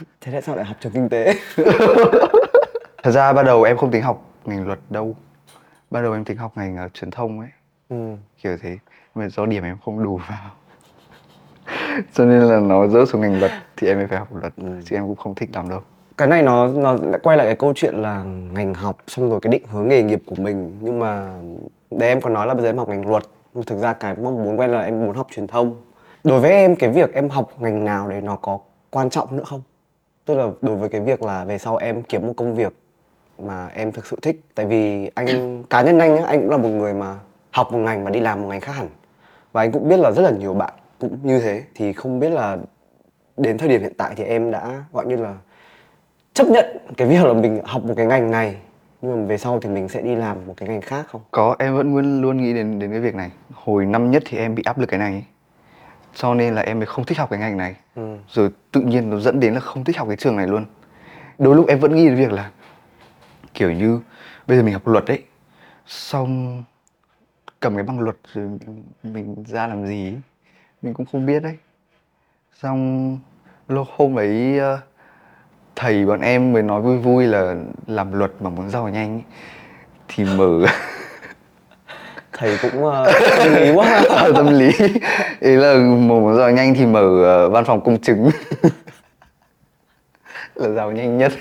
Thế 0.20 0.32
tại 0.32 0.42
sao 0.42 0.56
lại 0.56 0.64
học 0.64 0.76
trường 0.80 0.92
kinh 0.92 1.08
tế? 1.08 1.34
thật 3.02 3.10
ra 3.10 3.32
ban 3.32 3.46
đầu 3.46 3.62
em 3.62 3.76
không 3.76 3.90
tính 3.90 4.02
học 4.02 4.22
ngành 4.44 4.66
luật 4.66 4.78
đâu. 4.90 5.16
Ban 5.90 6.02
đầu 6.02 6.12
em 6.12 6.24
tính 6.24 6.36
học 6.36 6.52
ngành 6.56 6.76
ờ, 6.76 6.88
truyền 6.94 7.10
thông 7.10 7.40
ấy. 7.40 7.48
Ừ. 7.88 7.96
kiểu 8.42 8.56
thế. 8.62 8.70
Nhưng 9.14 9.24
mà 9.24 9.28
do 9.28 9.46
điểm 9.46 9.64
em 9.64 9.76
không 9.84 10.04
đủ 10.04 10.20
vào. 10.28 10.50
Cho 12.14 12.24
nên 12.24 12.42
là 12.42 12.60
nó 12.60 12.86
rớt 12.86 13.08
xuống 13.08 13.20
ngành 13.20 13.40
luật 13.40 13.52
thì 13.76 13.88
em 13.88 13.98
mới 13.98 14.06
phải 14.06 14.18
học 14.18 14.28
luật 14.36 14.52
Ừ. 14.56 14.80
chứ 14.84 14.96
em 14.96 15.06
cũng 15.06 15.16
không 15.16 15.34
thích 15.34 15.50
lắm 15.52 15.68
đâu. 15.68 15.80
Cái 16.16 16.28
này 16.28 16.42
nó 16.42 16.68
nó 16.68 16.92
lại 17.02 17.20
quay 17.22 17.36
lại 17.36 17.46
cái 17.46 17.56
câu 17.56 17.72
chuyện 17.76 17.94
là 17.94 18.22
ngành 18.52 18.74
học 18.74 18.96
xong 19.06 19.30
rồi 19.30 19.40
cái 19.42 19.50
định 19.52 19.62
hướng 19.70 19.88
nghề 19.88 20.02
nghiệp 20.02 20.22
của 20.26 20.34
mình. 20.34 20.78
Nhưng 20.80 20.98
mà 20.98 21.38
để 21.90 22.08
em 22.08 22.20
còn 22.20 22.32
nói 22.32 22.46
là 22.46 22.54
bây 22.54 22.62
giờ 22.62 22.68
em 22.68 22.78
học 22.78 22.88
ngành 22.88 23.10
luật. 23.10 23.22
Thực 23.66 23.78
ra 23.78 23.92
cái 23.92 24.14
mong 24.22 24.44
muốn 24.44 24.60
em 24.60 24.70
là 24.70 24.80
em 24.80 25.00
muốn 25.06 25.16
học 25.16 25.26
truyền 25.30 25.46
thông 25.46 25.76
đối 26.28 26.40
với 26.40 26.50
em 26.50 26.76
cái 26.76 26.90
việc 26.90 27.14
em 27.14 27.28
học 27.28 27.52
ngành 27.58 27.84
nào 27.84 28.08
đấy 28.08 28.20
nó 28.20 28.36
có 28.36 28.58
quan 28.90 29.10
trọng 29.10 29.36
nữa 29.36 29.44
không? 29.46 29.62
Tức 30.24 30.34
là 30.34 30.46
đối 30.62 30.76
với 30.76 30.88
cái 30.88 31.00
việc 31.00 31.22
là 31.22 31.44
về 31.44 31.58
sau 31.58 31.76
em 31.76 32.02
kiếm 32.02 32.26
một 32.26 32.32
công 32.36 32.54
việc 32.54 32.72
mà 33.38 33.68
em 33.74 33.92
thực 33.92 34.06
sự 34.06 34.16
thích. 34.22 34.40
Tại 34.54 34.66
vì 34.66 35.10
anh 35.14 35.62
cá 35.70 35.82
nhân 35.82 35.98
anh 35.98 36.14
nhá 36.14 36.22
anh 36.26 36.40
cũng 36.40 36.50
là 36.50 36.56
một 36.56 36.68
người 36.68 36.94
mà 36.94 37.18
học 37.50 37.72
một 37.72 37.78
ngành 37.78 38.04
và 38.04 38.10
đi 38.10 38.20
làm 38.20 38.42
một 38.42 38.48
ngành 38.48 38.60
khác 38.60 38.72
hẳn. 38.72 38.88
Và 39.52 39.62
anh 39.62 39.72
cũng 39.72 39.88
biết 39.88 40.00
là 40.00 40.10
rất 40.16 40.22
là 40.22 40.30
nhiều 40.30 40.54
bạn 40.54 40.72
cũng 40.98 41.18
như 41.22 41.40
thế. 41.40 41.62
Thì 41.74 41.92
không 41.92 42.20
biết 42.20 42.30
là 42.30 42.56
đến 43.36 43.58
thời 43.58 43.68
điểm 43.68 43.80
hiện 43.80 43.94
tại 43.96 44.14
thì 44.16 44.24
em 44.24 44.50
đã 44.50 44.82
gọi 44.92 45.06
như 45.06 45.16
là 45.16 45.34
chấp 46.34 46.46
nhận 46.46 46.66
cái 46.96 47.08
việc 47.08 47.24
là 47.24 47.32
mình 47.32 47.60
học 47.64 47.84
một 47.84 47.94
cái 47.96 48.06
ngành 48.06 48.30
này 48.30 48.56
nhưng 49.02 49.20
mà 49.20 49.26
về 49.26 49.38
sau 49.38 49.60
thì 49.60 49.68
mình 49.70 49.88
sẽ 49.88 50.02
đi 50.02 50.14
làm 50.14 50.46
một 50.46 50.54
cái 50.56 50.68
ngành 50.68 50.80
khác 50.80 51.06
không? 51.08 51.20
Có 51.30 51.56
em 51.58 51.76
vẫn 51.76 51.94
luôn 51.94 52.20
luôn 52.22 52.42
nghĩ 52.42 52.54
đến 52.54 52.78
đến 52.78 52.90
cái 52.90 53.00
việc 53.00 53.14
này. 53.14 53.30
Hồi 53.54 53.86
năm 53.86 54.10
nhất 54.10 54.22
thì 54.26 54.38
em 54.38 54.54
bị 54.54 54.62
áp 54.66 54.78
lực 54.78 54.86
cái 54.86 54.98
này 54.98 55.12
ấy. 55.12 55.24
Cho 56.14 56.34
nên 56.34 56.54
là 56.54 56.62
em 56.62 56.78
mới 56.78 56.86
không 56.86 57.04
thích 57.04 57.18
học 57.18 57.30
cái 57.30 57.38
ngành 57.38 57.56
này 57.56 57.76
ừ. 57.94 58.16
rồi 58.28 58.50
tự 58.72 58.80
nhiên 58.80 59.10
nó 59.10 59.20
dẫn 59.20 59.40
đến 59.40 59.54
là 59.54 59.60
không 59.60 59.84
thích 59.84 59.98
học 59.98 60.08
cái 60.08 60.16
trường 60.16 60.36
này 60.36 60.46
luôn 60.46 60.66
đôi 61.38 61.56
lúc 61.56 61.68
em 61.68 61.78
vẫn 61.78 61.94
nghĩ 61.94 62.06
đến 62.06 62.16
việc 62.16 62.32
là 62.32 62.50
kiểu 63.54 63.72
như 63.72 64.00
bây 64.46 64.56
giờ 64.56 64.62
mình 64.62 64.72
học 64.72 64.86
luật 64.86 65.04
đấy 65.04 65.22
xong 65.86 66.62
cầm 67.60 67.74
cái 67.74 67.84
bằng 67.84 68.00
luật 68.00 68.16
rồi 68.32 68.50
mình, 69.02 69.44
ra 69.46 69.66
làm 69.66 69.86
gì 69.86 70.04
ấy. 70.04 70.20
mình 70.82 70.94
cũng 70.94 71.06
không 71.12 71.26
biết 71.26 71.42
đấy 71.42 71.56
xong 72.62 73.18
lúc 73.68 73.88
hôm 73.96 74.18
ấy 74.18 74.58
ờ, 74.58 74.80
thầy 75.76 76.06
bọn 76.06 76.20
em 76.20 76.52
mới 76.52 76.62
nói 76.62 76.82
vui 76.82 76.98
vui 76.98 77.26
là 77.26 77.54
làm 77.86 78.12
luật 78.12 78.32
mà 78.40 78.50
muốn 78.50 78.70
giàu 78.70 78.88
nhanh 78.88 79.12
ấy, 79.12 79.24
thì 80.08 80.24
mở 80.24 80.66
thầy 82.38 82.56
cũng 82.62 82.84
uh, 82.84 82.92
tâm 83.38 83.54
lý 83.54 83.72
quá. 83.74 84.02
Tâm 84.34 84.46
lý. 84.58 84.70
Ý 85.40 85.56
là 85.56 85.74
một 85.98 86.34
giàu 86.38 86.50
nhanh 86.50 86.74
thì 86.74 86.86
mở 86.86 87.24
ờ, 87.24 87.48
văn 87.48 87.64
phòng 87.64 87.80
công 87.80 87.98
chứng. 87.98 88.30
Là 90.54 90.68
giàu 90.68 90.92
nhanh 90.92 91.18
nhất. 91.18 91.32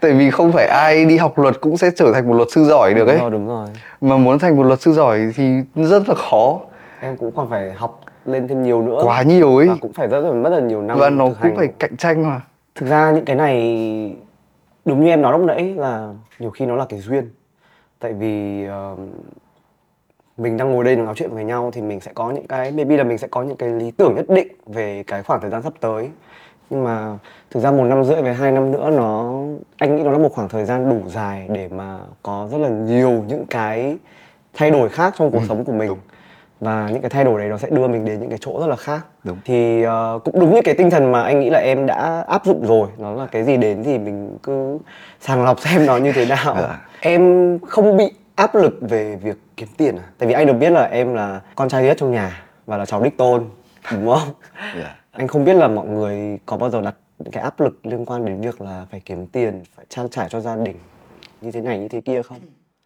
Tại 0.00 0.12
vì 0.12 0.30
không 0.30 0.52
phải 0.52 0.66
ai 0.66 1.04
đi 1.04 1.16
học 1.16 1.38
luật 1.38 1.60
cũng 1.60 1.76
sẽ 1.76 1.90
trở 1.96 2.12
thành 2.12 2.28
một 2.28 2.34
luật 2.34 2.48
sư 2.50 2.64
giỏi 2.64 2.94
được 2.94 3.04
đúng 3.04 3.08
ấy. 3.08 3.18
rồi 3.18 3.30
đúng 3.30 3.48
rồi. 3.48 3.68
Mà 4.00 4.16
muốn 4.16 4.38
thành 4.38 4.56
một 4.56 4.62
luật 4.62 4.80
sư 4.80 4.92
giỏi 4.92 5.20
thì 5.36 5.60
rất 5.74 6.08
là 6.08 6.14
khó. 6.14 6.60
Em 7.00 7.16
cũng 7.16 7.32
còn 7.36 7.50
phải 7.50 7.72
học 7.72 8.00
lên 8.24 8.48
thêm 8.48 8.62
nhiều 8.62 8.82
nữa. 8.82 9.00
Quá 9.04 9.22
nhiều 9.22 9.56
ấy. 9.56 9.68
Và 9.68 9.74
cũng 9.80 9.92
phải 9.92 10.06
rất 10.06 10.20
là 10.20 10.32
mất 10.32 10.50
là 10.50 10.60
nhiều 10.60 10.82
năm 10.82 10.98
và 10.98 11.10
nó 11.10 11.24
cũng 11.24 11.34
hành. 11.40 11.56
phải 11.56 11.68
cạnh 11.78 11.96
tranh 11.96 12.28
mà. 12.28 12.40
Thực 12.74 12.88
ra 12.88 13.10
những 13.10 13.24
cái 13.24 13.36
này 13.36 14.16
đúng 14.84 15.04
như 15.04 15.10
em 15.10 15.22
nói 15.22 15.32
lúc 15.32 15.40
nãy 15.40 15.74
là 15.76 16.08
nhiều 16.38 16.50
khi 16.50 16.66
nó 16.66 16.76
là 16.76 16.86
cái 16.88 16.98
duyên. 16.98 17.30
Tại 17.98 18.12
vì 18.12 18.64
ờ, 18.64 18.96
mình 20.40 20.56
đang 20.56 20.70
ngồi 20.72 20.84
đây 20.84 20.96
nói 20.96 21.14
chuyện 21.16 21.30
với 21.30 21.44
nhau 21.44 21.70
thì 21.74 21.82
mình 21.82 22.00
sẽ 22.00 22.12
có 22.14 22.30
những 22.30 22.46
cái 22.46 22.72
maybe 22.72 22.96
là 22.96 23.04
mình 23.04 23.18
sẽ 23.18 23.28
có 23.30 23.42
những 23.42 23.56
cái 23.56 23.68
lý 23.68 23.90
tưởng 23.90 24.14
nhất 24.14 24.24
định 24.28 24.48
về 24.66 25.04
cái 25.06 25.22
khoảng 25.22 25.40
thời 25.40 25.50
gian 25.50 25.62
sắp 25.62 25.72
tới. 25.80 26.08
Nhưng 26.70 26.84
mà 26.84 27.18
thực 27.50 27.60
ra 27.60 27.70
một 27.70 27.84
năm 27.84 28.04
rưỡi 28.04 28.22
về 28.22 28.34
hai 28.34 28.52
năm 28.52 28.72
nữa 28.72 28.90
nó 28.90 29.42
anh 29.76 29.96
nghĩ 29.96 30.02
nó 30.02 30.10
là 30.10 30.18
một 30.18 30.32
khoảng 30.32 30.48
thời 30.48 30.64
gian 30.64 30.90
đủ 30.90 31.10
dài 31.10 31.46
để 31.48 31.68
mà 31.68 31.98
có 32.22 32.48
rất 32.52 32.58
là 32.58 32.68
nhiều 32.68 33.24
những 33.28 33.46
cái 33.50 33.96
thay 34.54 34.70
đổi 34.70 34.88
khác 34.88 35.14
trong 35.18 35.30
cuộc 35.30 35.42
sống 35.48 35.64
của 35.64 35.72
mình. 35.72 35.96
và 36.60 36.88
những 36.92 37.02
cái 37.02 37.10
thay 37.10 37.24
đổi 37.24 37.40
đấy 37.40 37.48
nó 37.48 37.58
sẽ 37.58 37.68
đưa 37.70 37.88
mình 37.88 38.04
đến 38.04 38.20
những 38.20 38.28
cái 38.28 38.38
chỗ 38.40 38.60
rất 38.60 38.66
là 38.66 38.76
khác. 38.76 39.00
Đúng. 39.24 39.38
thì 39.44 39.82
ờ, 39.82 40.18
cũng 40.24 40.40
đúng 40.40 40.54
như 40.54 40.60
cái 40.64 40.74
tinh 40.74 40.90
thần 40.90 41.12
mà 41.12 41.22
anh 41.22 41.40
nghĩ 41.40 41.50
là 41.50 41.58
em 41.58 41.86
đã 41.86 42.24
áp 42.28 42.44
dụng 42.44 42.66
rồi. 42.66 42.88
Nó 42.98 43.14
là 43.14 43.26
cái 43.26 43.44
gì 43.44 43.56
đến 43.56 43.84
thì 43.84 43.98
mình 43.98 44.38
cứ 44.42 44.78
sàng 45.20 45.44
lọc 45.44 45.60
xem 45.64 45.86
nó 45.86 45.96
như 45.96 46.12
thế 46.12 46.26
nào. 46.26 46.56
Dạ. 46.60 46.80
em 47.00 47.58
không 47.66 47.96
bị 47.96 48.12
áp 48.40 48.54
lực 48.54 48.78
về 48.80 49.16
việc 49.16 49.38
kiếm 49.56 49.68
tiền 49.76 49.96
à? 49.96 50.04
Tại 50.18 50.28
vì 50.28 50.34
anh 50.34 50.46
được 50.46 50.52
biết 50.52 50.70
là 50.70 50.82
em 50.82 51.14
là 51.14 51.40
con 51.54 51.68
trai 51.68 51.82
duy 51.82 51.88
nhất 51.88 51.96
trong 52.00 52.12
nhà 52.12 52.42
và 52.66 52.76
là 52.76 52.86
cháu 52.86 53.02
đích 53.02 53.16
tôn 53.16 53.44
đúng 53.92 54.14
không? 54.14 54.34
Anh 55.10 55.28
không 55.28 55.44
biết 55.44 55.54
là 55.54 55.68
mọi 55.68 55.86
người 55.86 56.38
có 56.46 56.56
bao 56.56 56.70
giờ 56.70 56.80
đặt 56.80 56.94
cái 57.32 57.42
áp 57.42 57.60
lực 57.60 57.86
liên 57.86 58.04
quan 58.04 58.24
đến 58.24 58.40
việc 58.40 58.60
là 58.60 58.86
phải 58.90 59.00
kiếm 59.00 59.26
tiền 59.26 59.62
phải 59.76 59.86
trang 59.88 60.08
trải 60.08 60.28
cho 60.28 60.40
gia 60.40 60.56
đình 60.56 60.76
như 61.40 61.50
thế 61.52 61.60
này 61.60 61.78
như 61.78 61.88
thế 61.88 62.00
kia 62.00 62.22
không? 62.22 62.38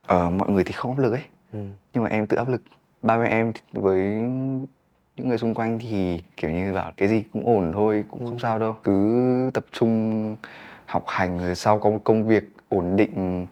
Ờ, 0.06 0.30
mọi 0.30 0.48
người 0.48 0.64
thì 0.64 0.72
không 0.72 0.90
áp 0.90 1.02
lực 1.02 1.12
ấy. 1.12 1.22
Ừ. 1.52 1.58
nhưng 1.94 2.04
mà 2.04 2.10
em 2.10 2.26
tự 2.26 2.36
áp 2.36 2.48
lực. 2.48 2.62
Ba 3.02 3.16
mẹ 3.16 3.28
em 3.28 3.52
với 3.72 3.98
những 5.16 5.28
người 5.28 5.38
xung 5.38 5.54
quanh 5.54 5.78
thì 5.78 6.20
kiểu 6.36 6.50
như 6.50 6.72
bảo 6.72 6.92
cái 6.96 7.08
gì 7.08 7.22
cũng 7.32 7.46
ổn 7.46 7.72
thôi 7.74 8.04
cũng 8.10 8.26
không 8.26 8.38
sao 8.38 8.58
đâu. 8.58 8.76
Cứ 8.84 9.50
tập 9.54 9.64
trung 9.72 10.36
học 10.86 11.04
hành 11.06 11.38
rồi 11.38 11.54
sau 11.54 11.78
có 11.78 11.90
một 11.90 12.00
công 12.04 12.26
việc 12.26 12.44
ổn 12.68 12.96
định 12.96 13.46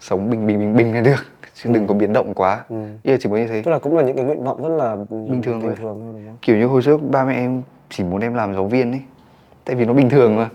sống 0.00 0.30
bình 0.30 0.46
bình 0.46 0.58
bình 0.58 0.76
bình 0.76 0.94
là 0.94 1.00
được 1.00 1.26
chứ 1.62 1.70
đừng 1.72 1.86
có 1.86 1.94
biến 1.94 2.12
động 2.12 2.34
quá. 2.34 2.64
Ừ. 2.68 2.76
ý 3.02 3.12
là 3.12 3.18
chỉ 3.20 3.28
có 3.28 3.36
như 3.36 3.46
thế. 3.48 3.62
Tức 3.62 3.70
là 3.70 3.78
cũng 3.78 3.96
là 3.96 4.02
những 4.02 4.16
cái 4.16 4.24
nguyện 4.24 4.44
vọng 4.44 4.62
rất 4.62 4.76
là 4.76 4.96
bình 4.96 5.08
thường 5.08 5.28
bình 5.28 5.42
thường 5.42 5.60
thôi. 5.62 5.74
đúng 5.78 6.26
không? 6.26 6.36
Kiểu 6.42 6.56
như 6.56 6.66
hồi 6.66 6.82
trước 6.82 7.00
ba 7.10 7.24
mẹ 7.24 7.34
em 7.34 7.62
chỉ 7.90 8.04
muốn 8.04 8.20
em 8.20 8.34
làm 8.34 8.54
giáo 8.54 8.66
viên 8.66 8.92
ấy. 8.92 9.00
Tại 9.64 9.76
vì 9.76 9.84
nó 9.84 9.92
bình 9.92 10.10
thường 10.10 10.36
mà. 10.36 10.48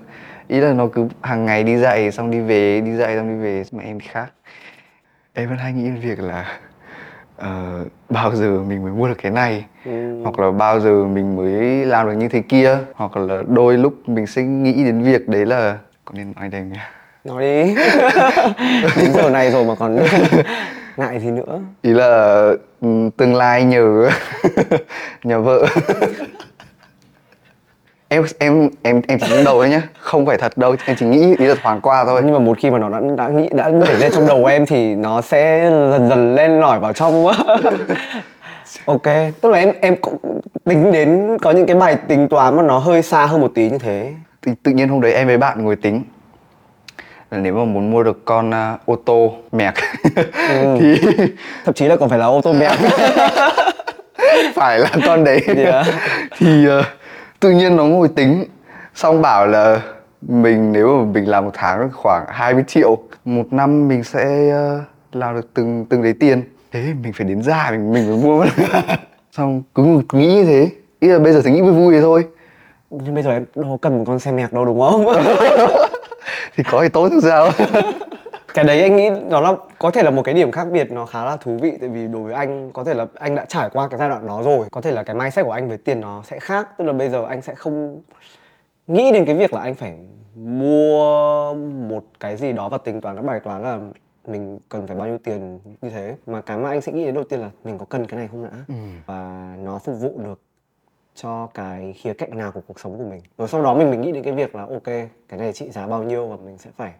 Ý 0.47 0.59
là 0.59 0.73
nó 0.73 0.87
cứ 0.87 1.07
hàng 1.21 1.45
ngày 1.45 1.63
đi 1.63 1.77
dạy 1.77 2.11
xong 2.11 2.31
đi 2.31 2.39
về 2.39 2.81
đi 2.81 2.95
dạy 2.95 3.15
xong 3.15 3.27
đi 3.27 3.43
về. 3.43 3.63
Mà 3.71 3.83
em 3.83 3.99
thì 3.99 4.07
khác. 4.07 4.31
Em 5.33 5.49
vẫn 5.49 5.57
hay 5.57 5.73
nghĩ 5.73 5.83
đến 5.83 5.95
việc 5.95 6.19
là 6.19 6.59
ờ, 7.37 7.85
bao 8.09 8.35
giờ 8.35 8.59
mình 8.67 8.83
mới 8.83 8.91
mua 8.91 9.07
được 9.07 9.17
cái 9.21 9.31
này? 9.31 9.65
Ừ. 9.85 10.21
hoặc 10.23 10.39
là 10.39 10.51
bao 10.51 10.79
giờ 10.79 11.05
mình 11.05 11.35
mới 11.35 11.85
làm 11.85 12.07
được 12.07 12.13
như 12.13 12.29
thế 12.29 12.41
kia? 12.41 12.77
Hoặc 12.93 13.17
là 13.17 13.43
đôi 13.47 13.77
lúc 13.77 14.09
mình 14.09 14.27
sẽ 14.27 14.43
nghĩ 14.43 14.83
đến 14.83 15.01
việc 15.03 15.29
đấy 15.29 15.45
là 15.45 15.77
có 16.05 16.13
nên 16.15 16.33
nói 16.35 16.49
đây 16.49 16.61
nhỉ 16.61 16.79
nói 17.23 17.43
đi. 17.43 17.75
Đến 18.97 19.13
giờ 19.13 19.29
này 19.29 19.51
rồi 19.51 19.65
mà 19.65 19.75
còn 19.75 19.97
ngại 20.97 21.19
gì 21.19 21.31
nữa. 21.31 21.59
Ý 21.81 21.91
là 21.91 22.41
ừ, 22.81 22.87
tương 23.17 23.35
lai 23.35 23.63
nhờ 23.63 24.09
nhờ 25.23 25.41
vợ. 25.41 25.65
Em 28.07 28.23
em 28.39 28.69
em 28.81 29.01
em 29.07 29.19
chỉ 29.19 29.43
đầu 29.45 29.61
đấy 29.61 29.69
nhá. 29.69 29.81
Không 29.99 30.25
phải 30.25 30.37
thật 30.37 30.57
đâu 30.57 30.75
em 30.85 30.97
chỉ 30.99 31.05
nghĩ 31.05 31.35
ý 31.39 31.45
là 31.45 31.55
thoáng 31.63 31.81
qua 31.81 32.05
thôi. 32.05 32.21
Nhưng 32.25 32.33
mà 32.33 32.39
một 32.39 32.57
khi 32.59 32.71
mà 32.71 32.79
nó 32.79 32.89
đã 32.89 33.01
đã 33.17 33.27
nghĩ 33.27 33.49
đã 33.51 33.69
nảy 33.69 33.93
lên 33.93 34.11
trong 34.11 34.27
đầu 34.27 34.45
em 34.45 34.65
thì 34.65 34.95
nó 34.95 35.21
sẽ 35.21 35.69
dần 35.91 36.09
dần 36.09 36.35
lên 36.35 36.59
nổi 36.59 36.79
vào 36.79 36.93
trong. 36.93 37.27
Ok 38.85 39.03
tức 39.41 39.49
là 39.49 39.57
em 39.57 39.73
em 39.81 39.95
cũng 40.01 40.17
tính 40.65 40.91
đến 40.91 41.37
có 41.41 41.51
những 41.51 41.65
cái 41.65 41.75
bài 41.75 41.97
tính 42.07 42.27
toán 42.27 42.55
mà 42.55 42.63
nó 42.63 42.77
hơi 42.77 43.01
xa 43.01 43.25
hơn 43.25 43.41
một 43.41 43.51
tí 43.55 43.69
như 43.69 43.77
thế. 43.77 44.13
Tự, 44.45 44.53
tự 44.63 44.71
nhiên 44.71 44.89
hôm 44.89 45.01
đấy 45.01 45.13
em 45.13 45.27
với 45.27 45.37
bạn 45.37 45.63
ngồi 45.63 45.75
tính 45.75 46.03
là 47.33 47.39
nếu 47.39 47.53
mà 47.53 47.65
muốn 47.65 47.91
mua 47.91 48.03
được 48.03 48.25
con 48.25 48.53
à, 48.53 48.77
ô 48.85 48.95
tô 48.95 49.33
mẹc 49.51 49.73
Ừ. 50.49 50.77
thì 50.79 50.95
thậm 51.65 51.73
chí 51.73 51.87
là 51.87 51.95
còn 51.95 52.09
phải 52.09 52.19
là 52.19 52.25
ô 52.25 52.41
tô 52.41 52.53
mẹ 52.53 52.69
phải 54.55 54.79
là 54.79 54.89
con 55.05 55.23
đấy. 55.23 55.41
Yeah. 55.55 55.85
thì 56.37 56.65
ờ, 56.67 56.83
tự 57.39 57.51
nhiên 57.51 57.75
nó 57.75 57.83
ngồi 57.83 58.07
tính 58.07 58.45
xong 58.95 59.21
bảo 59.21 59.47
là 59.47 59.81
mình 60.21 60.71
nếu 60.71 60.97
mà 60.97 61.11
mình 61.13 61.29
làm 61.29 61.45
một 61.45 61.51
tháng 61.53 61.89
khoảng 61.93 62.25
20 62.29 62.63
triệu 62.67 62.97
một 63.25 63.53
năm 63.53 63.87
mình 63.87 64.03
sẽ 64.03 64.49
ờ, 64.49 64.81
làm 65.13 65.35
được 65.35 65.53
từng 65.53 65.85
từng 65.89 66.03
đấy 66.03 66.13
tiền. 66.19 66.43
Thế 66.71 66.93
mình 67.03 67.13
phải 67.13 67.27
đến 67.27 67.43
già 67.43 67.67
mình 67.71 67.93
mình 67.93 68.07
mới 68.07 68.17
mua. 68.17 68.45
Xong 69.31 69.63
cứ, 69.75 70.01
nghĩ 70.13 70.33
như 70.33 70.45
thế. 70.45 70.69
Ý 70.99 71.07
là 71.07 71.19
bây 71.19 71.33
giờ 71.33 71.41
thì 71.45 71.51
nghĩ 71.51 71.61
vui 71.61 71.71
vui 71.71 71.93
thế 71.93 72.01
thôi. 72.01 72.25
Nhưng 72.89 73.13
bây 73.13 73.23
giờ 73.23 73.31
em 73.31 73.45
đâu 73.55 73.79
cần 73.81 73.97
một 73.97 74.03
con 74.07 74.19
xe 74.19 74.31
mẹc 74.31 74.53
đâu 74.53 74.65
đúng 74.65 74.79
không 74.79 75.05
thì 76.55 76.63
có 76.71 76.81
thì 76.81 76.89
tốt 76.89 77.09
chứ 77.11 77.19
sao? 77.23 77.49
Cái 78.53 78.65
đấy 78.65 78.81
anh 78.81 78.95
nghĩ 78.95 79.09
nó 79.29 79.41
là 79.41 79.53
có 79.79 79.91
thể 79.91 80.03
là 80.03 80.11
một 80.11 80.21
cái 80.21 80.33
điểm 80.35 80.51
khác 80.51 80.67
biệt 80.71 80.91
nó 80.91 81.05
khá 81.05 81.25
là 81.25 81.37
thú 81.37 81.57
vị 81.61 81.77
tại 81.79 81.89
vì 81.89 82.07
đối 82.07 82.21
với 82.23 82.33
anh 82.33 82.71
có 82.71 82.83
thể 82.83 82.93
là 82.93 83.05
anh 83.15 83.35
đã 83.35 83.45
trải 83.45 83.69
qua 83.73 83.87
cái 83.87 83.99
giai 83.99 84.09
đoạn 84.09 84.27
đó 84.27 84.41
rồi 84.43 84.67
có 84.71 84.81
thể 84.81 84.91
là 84.91 85.03
cái 85.03 85.15
mindset 85.15 85.45
của 85.45 85.51
anh 85.51 85.69
với 85.69 85.77
tiền 85.77 86.01
nó 86.01 86.21
sẽ 86.25 86.39
khác. 86.39 86.67
Tức 86.77 86.85
là 86.85 86.93
bây 86.93 87.09
giờ 87.09 87.25
anh 87.25 87.41
sẽ 87.41 87.55
không 87.55 88.01
nghĩ 88.87 89.11
đến 89.11 89.25
cái 89.25 89.35
việc 89.35 89.53
là 89.53 89.61
anh 89.61 89.75
phải 89.75 89.93
mua 90.35 91.53
một 91.53 92.03
cái 92.19 92.37
gì 92.37 92.51
đó 92.51 92.69
và 92.69 92.77
tính 92.77 93.01
toán 93.01 93.15
các 93.15 93.25
bài 93.25 93.39
toán 93.39 93.63
là 93.63 93.79
mình 94.27 94.59
cần 94.69 94.87
phải 94.87 94.97
bao 94.97 95.07
nhiêu 95.07 95.17
tiền 95.23 95.59
như 95.81 95.89
thế. 95.89 96.15
Mà 96.27 96.41
cái 96.41 96.57
mà 96.57 96.69
anh 96.69 96.81
sẽ 96.81 96.91
nghĩ 96.91 97.05
đến 97.05 97.13
đầu 97.13 97.23
tiên 97.23 97.39
là 97.39 97.49
mình 97.63 97.77
có 97.77 97.85
cần 97.85 98.05
cái 98.05 98.19
này 98.19 98.27
không 98.31 98.43
đã 98.43 98.75
và 99.05 99.53
nó 99.63 99.79
phục 99.79 99.95
vụ 99.99 100.21
được 100.23 100.39
cho 101.15 101.47
cái 101.53 101.93
khía 101.93 102.13
cạnh 102.13 102.37
nào 102.37 102.51
của 102.51 102.61
cuộc 102.67 102.79
sống 102.79 102.97
của 102.97 103.03
mình. 103.03 103.21
Rồi 103.37 103.47
sau 103.47 103.63
đó 103.63 103.75
mình 103.75 103.91
mình 103.91 104.01
nghĩ 104.01 104.11
đến 104.11 104.23
cái 104.23 104.33
việc 104.33 104.55
là 104.55 104.61
ok 104.61 104.83
cái 104.83 105.39
này 105.39 105.53
trị 105.53 105.69
giá 105.69 105.87
bao 105.87 106.03
nhiêu 106.03 106.27
và 106.27 106.35
mình 106.45 106.57
sẽ 106.57 106.69
phải 106.77 106.93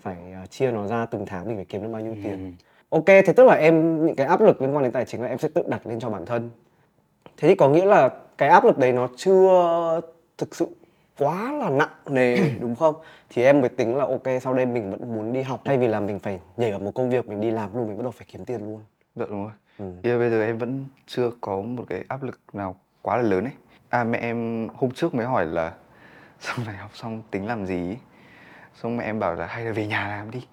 phải 0.00 0.16
ờ, 0.34 0.46
chia 0.46 0.70
nó 0.70 0.86
ra 0.86 1.06
từng 1.06 1.26
tháng 1.26 1.46
mình 1.46 1.56
phải 1.56 1.64
kiếm 1.64 1.82
được 1.82 1.88
bao 1.92 2.02
nhiêu 2.02 2.14
tiền. 2.24 2.56
Ok 2.90 3.06
thế 3.06 3.32
tức 3.36 3.46
là 3.46 3.54
em 3.54 4.06
những 4.06 4.16
cái 4.16 4.26
áp 4.26 4.40
lực 4.40 4.62
liên 4.62 4.74
quan 4.74 4.82
đến 4.82 4.92
tài 4.92 5.04
chính 5.04 5.22
là 5.22 5.28
em 5.28 5.38
sẽ 5.38 5.48
tự 5.48 5.62
đặt 5.66 5.86
lên 5.86 6.00
cho 6.00 6.10
bản 6.10 6.26
thân. 6.26 6.50
Thế 7.36 7.48
thì 7.48 7.54
có 7.54 7.68
nghĩa 7.68 7.84
là 7.84 8.10
cái 8.38 8.48
áp 8.48 8.64
lực 8.64 8.78
đấy 8.78 8.92
nó 8.92 9.08
chưa 9.16 10.00
thực 10.38 10.54
sự 10.54 10.68
quá 11.18 11.52
là 11.52 11.70
nặng 11.70 11.88
nề 12.06 12.36
đúng 12.60 12.74
không? 12.74 12.94
Thì 13.30 13.42
em 13.42 13.60
mới 13.60 13.68
tính 13.68 13.96
là 13.96 14.04
ok 14.04 14.42
sau 14.42 14.54
đây 14.54 14.66
mình 14.66 14.90
vẫn 14.90 15.14
muốn 15.16 15.32
đi 15.32 15.42
học 15.42 15.60
thay 15.64 15.78
vì 15.78 15.86
là 15.86 16.00
mình 16.00 16.18
phải 16.18 16.40
nhảy 16.56 16.70
vào 16.70 16.80
một 16.80 16.92
công 16.94 17.10
việc 17.10 17.28
mình 17.28 17.40
đi 17.40 17.50
làm 17.50 17.76
luôn 17.76 17.88
mình 17.88 17.96
bắt 17.96 18.02
đầu 18.02 18.12
phải 18.12 18.26
kiếm 18.32 18.44
tiền 18.44 18.60
luôn. 18.60 18.80
Dạ 19.14 19.26
đúng 19.28 19.42
rồi. 19.42 19.52
Ừ. 19.78 20.18
Bây 20.18 20.30
giờ 20.30 20.44
em 20.44 20.58
vẫn 20.58 20.84
chưa 21.06 21.30
có 21.40 21.60
một 21.60 21.84
cái 21.88 22.04
áp 22.08 22.22
lực 22.22 22.40
nào 22.52 22.76
quá 23.02 23.16
là 23.16 23.22
lớn 23.22 23.44
ấy. 23.44 23.52
À 23.88 24.04
mẹ 24.04 24.18
em 24.18 24.68
hôm 24.74 24.90
trước 24.90 25.14
mới 25.14 25.26
hỏi 25.26 25.46
là 25.46 25.72
sau 26.40 26.56
này 26.66 26.76
học 26.76 26.90
xong 26.94 27.22
tính 27.30 27.46
làm 27.46 27.66
gì 27.66 27.96
xong 28.82 28.96
mẹ 28.96 29.04
em 29.04 29.18
bảo 29.18 29.34
là 29.34 29.46
hay 29.46 29.64
là 29.64 29.72
về 29.72 29.86
nhà 29.86 30.08
làm 30.08 30.30
đi. 30.30 30.46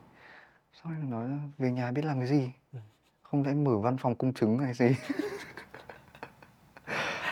Xong 0.73 0.93
em 1.01 1.09
nói 1.09 1.29
là 1.29 1.37
về 1.57 1.71
nhà 1.71 1.91
biết 1.91 2.05
làm 2.05 2.19
cái 2.19 2.27
gì? 2.27 2.51
Không 3.23 3.43
lẽ 3.45 3.53
mở 3.53 3.77
văn 3.77 3.97
phòng 3.97 4.15
công 4.15 4.33
chứng 4.33 4.57
hay 4.57 4.73
gì. 4.73 4.85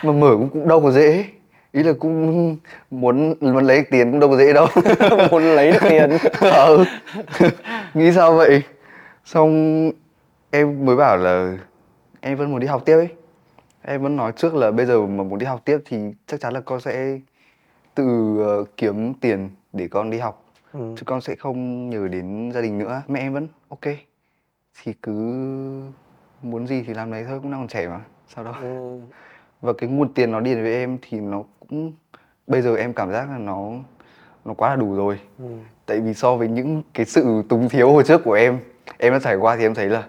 Mà 0.02 0.12
mở 0.12 0.30
cũng, 0.30 0.50
cũng 0.50 0.68
đâu 0.68 0.82
có 0.82 0.90
dễ. 0.90 1.24
Ý 1.72 1.82
là 1.82 1.92
cũng 2.00 2.56
muốn 2.90 3.34
muốn 3.40 3.64
lấy 3.64 3.84
tiền 3.90 4.10
cũng 4.10 4.20
đâu 4.20 4.30
có 4.30 4.36
dễ 4.36 4.52
đâu. 4.52 4.66
Muốn 5.30 5.42
lấy 5.42 5.72
được 5.72 5.78
tiền. 5.88 6.10
Ừ. 6.40 6.84
nghĩ 7.94 8.12
sao 8.12 8.36
vậy? 8.36 8.62
Xong 9.24 9.90
em 10.50 10.86
mới 10.86 10.96
bảo 10.96 11.16
là 11.16 11.56
em 12.20 12.36
vẫn 12.36 12.50
muốn 12.50 12.60
đi 12.60 12.66
học 12.66 12.82
tiếp 12.84 12.94
ấy 12.96 13.08
em 13.86 14.02
vẫn 14.02 14.16
nói 14.16 14.32
trước 14.36 14.54
là 14.54 14.70
bây 14.70 14.86
giờ 14.86 15.06
mà 15.06 15.24
muốn 15.24 15.38
đi 15.38 15.46
học 15.46 15.60
tiếp 15.64 15.78
thì 15.84 15.96
chắc 16.26 16.40
chắn 16.40 16.52
là 16.52 16.60
con 16.60 16.80
sẽ 16.80 17.18
tự 17.94 18.36
ờ, 18.46 18.64
kiếm 18.76 19.14
tiền 19.14 19.50
để 19.72 19.88
con 19.88 20.10
đi 20.10 20.18
học 20.18 20.40
Ừ. 20.72 20.94
chứ 20.96 21.02
con 21.06 21.20
sẽ 21.20 21.34
không 21.36 21.90
nhờ 21.90 22.08
đến 22.08 22.50
gia 22.54 22.60
đình 22.60 22.78
nữa 22.78 23.02
mẹ 23.08 23.20
em 23.20 23.32
vẫn 23.32 23.48
ok 23.68 23.80
thì 24.82 24.92
cứ 25.02 25.12
muốn 26.42 26.66
gì 26.66 26.84
thì 26.86 26.94
làm 26.94 27.10
đấy 27.10 27.24
thôi 27.28 27.40
cũng 27.42 27.50
đang 27.50 27.60
còn 27.60 27.68
trẻ 27.68 27.88
mà 27.88 28.00
sao 28.34 28.44
đâu 28.44 28.54
Ừ. 28.62 29.00
và 29.60 29.72
cái 29.72 29.88
nguồn 29.90 30.14
tiền 30.14 30.30
nó 30.32 30.40
điền 30.40 30.62
với 30.62 30.72
em 30.74 30.98
thì 31.02 31.20
nó 31.20 31.42
cũng 31.68 31.92
bây 32.46 32.62
giờ 32.62 32.76
em 32.76 32.92
cảm 32.92 33.12
giác 33.12 33.30
là 33.30 33.38
nó 33.38 33.70
nó 34.44 34.54
quá 34.54 34.70
là 34.70 34.76
đủ 34.76 34.94
rồi 34.94 35.20
Ừ. 35.38 35.44
tại 35.86 36.00
vì 36.00 36.14
so 36.14 36.36
với 36.36 36.48
những 36.48 36.82
cái 36.94 37.06
sự 37.06 37.42
túng 37.48 37.68
thiếu 37.68 37.90
hồi 37.92 38.04
trước 38.04 38.20
của 38.24 38.32
em 38.32 38.58
em 38.98 39.12
đã 39.12 39.18
trải 39.18 39.36
qua 39.36 39.56
thì 39.56 39.62
em 39.62 39.74
thấy 39.74 39.86
là 39.88 40.04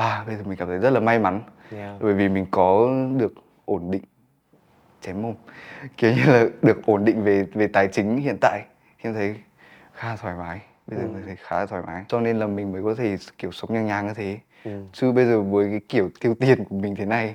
à 0.00 0.24
bây 0.26 0.36
giờ 0.36 0.42
mình 0.46 0.56
cảm 0.58 0.68
thấy 0.68 0.78
rất 0.78 0.90
là 0.90 1.00
may 1.00 1.18
mắn. 1.18 1.42
Yeah. 1.72 1.96
bởi 2.02 2.14
vì 2.14 2.28
mình 2.28 2.46
có 2.50 2.88
được 3.16 3.32
ổn 3.64 3.90
định. 3.90 4.02
Chém 5.00 5.22
mồm. 5.22 5.34
Kiểu 5.96 6.12
như 6.12 6.24
là 6.26 6.44
được 6.62 6.86
ổn 6.86 7.04
định 7.04 7.24
về 7.24 7.46
về 7.54 7.66
tài 7.66 7.88
chính 7.88 8.16
hiện 8.16 8.36
tại. 8.40 8.62
Em 8.98 9.14
thấy 9.14 9.36
khá 9.94 10.16
thoải 10.16 10.34
mái. 10.38 10.60
Bây 10.86 10.98
giờ 10.98 11.06
mình 11.06 11.22
thấy 11.26 11.36
khá 11.36 11.60
là 11.60 11.66
thoải 11.66 11.82
mái. 11.86 12.04
Cho 12.08 12.20
nên 12.20 12.38
là 12.38 12.46
mình 12.46 12.72
mới 12.72 12.82
có 12.82 12.94
thể 12.94 13.16
kiểu 13.38 13.52
sống 13.52 13.72
nhàng 13.74 13.86
nhàng 13.86 14.06
như 14.06 14.14
thế. 14.14 14.38
Ừ. 14.64 14.70
chứ 14.92 15.12
bây 15.12 15.24
giờ 15.26 15.40
với 15.40 15.70
cái 15.70 15.80
kiểu 15.88 16.10
tiêu 16.20 16.34
tiền 16.40 16.64
của 16.64 16.76
mình 16.76 16.94
thế 16.96 17.04
này 17.04 17.34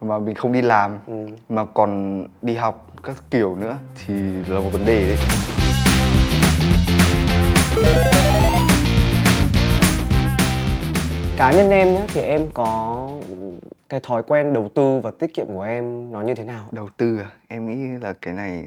mà 0.00 0.18
mình 0.18 0.34
không 0.34 0.52
đi 0.52 0.62
làm 0.62 0.98
Ừ. 1.06 1.26
mà 1.48 1.64
còn 1.64 2.22
đi 2.42 2.54
học 2.54 2.86
các 3.02 3.16
kiểu 3.30 3.56
nữa 3.56 3.78
thì 4.06 4.14
là 4.48 4.60
một 4.60 4.70
vấn 4.72 4.84
đề 4.86 5.06
đấy 5.08 5.18
cá 11.36 11.52
nhân 11.52 11.70
em 11.70 11.92
nhé 11.94 12.00
thì 12.08 12.20
em 12.20 12.48
có 12.54 13.08
cái 13.88 14.00
thói 14.00 14.22
quen 14.22 14.52
đầu 14.52 14.70
tư 14.74 15.00
và 15.02 15.10
tiết 15.18 15.34
kiệm 15.34 15.46
của 15.46 15.62
em 15.62 16.12
nó 16.12 16.20
như 16.20 16.34
thế 16.34 16.44
nào? 16.44 16.64
Đầu 16.72 16.88
tư 16.96 17.18
à? 17.18 17.26
Em 17.48 17.66
nghĩ 17.68 17.98
là 18.00 18.12
cái 18.22 18.34
này 18.34 18.66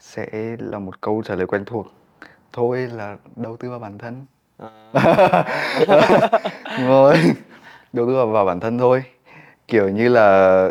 sẽ 0.00 0.26
là 0.58 0.78
một 0.78 1.00
câu 1.00 1.22
trả 1.26 1.34
lời 1.34 1.46
quen 1.46 1.64
thuộc. 1.64 1.86
Thôi 2.52 2.88
là 2.92 3.16
đầu 3.36 3.56
tư 3.56 3.70
vào 3.70 3.78
bản 3.78 3.98
thân. 3.98 4.26
Đúng 6.78 6.88
rồi 6.88 7.14
đầu 7.92 8.06
tư 8.06 8.14
vào, 8.16 8.26
vào 8.26 8.44
bản 8.44 8.60
thân 8.60 8.78
thôi. 8.78 9.02
Kiểu 9.68 9.88
như 9.88 10.08
là 10.08 10.68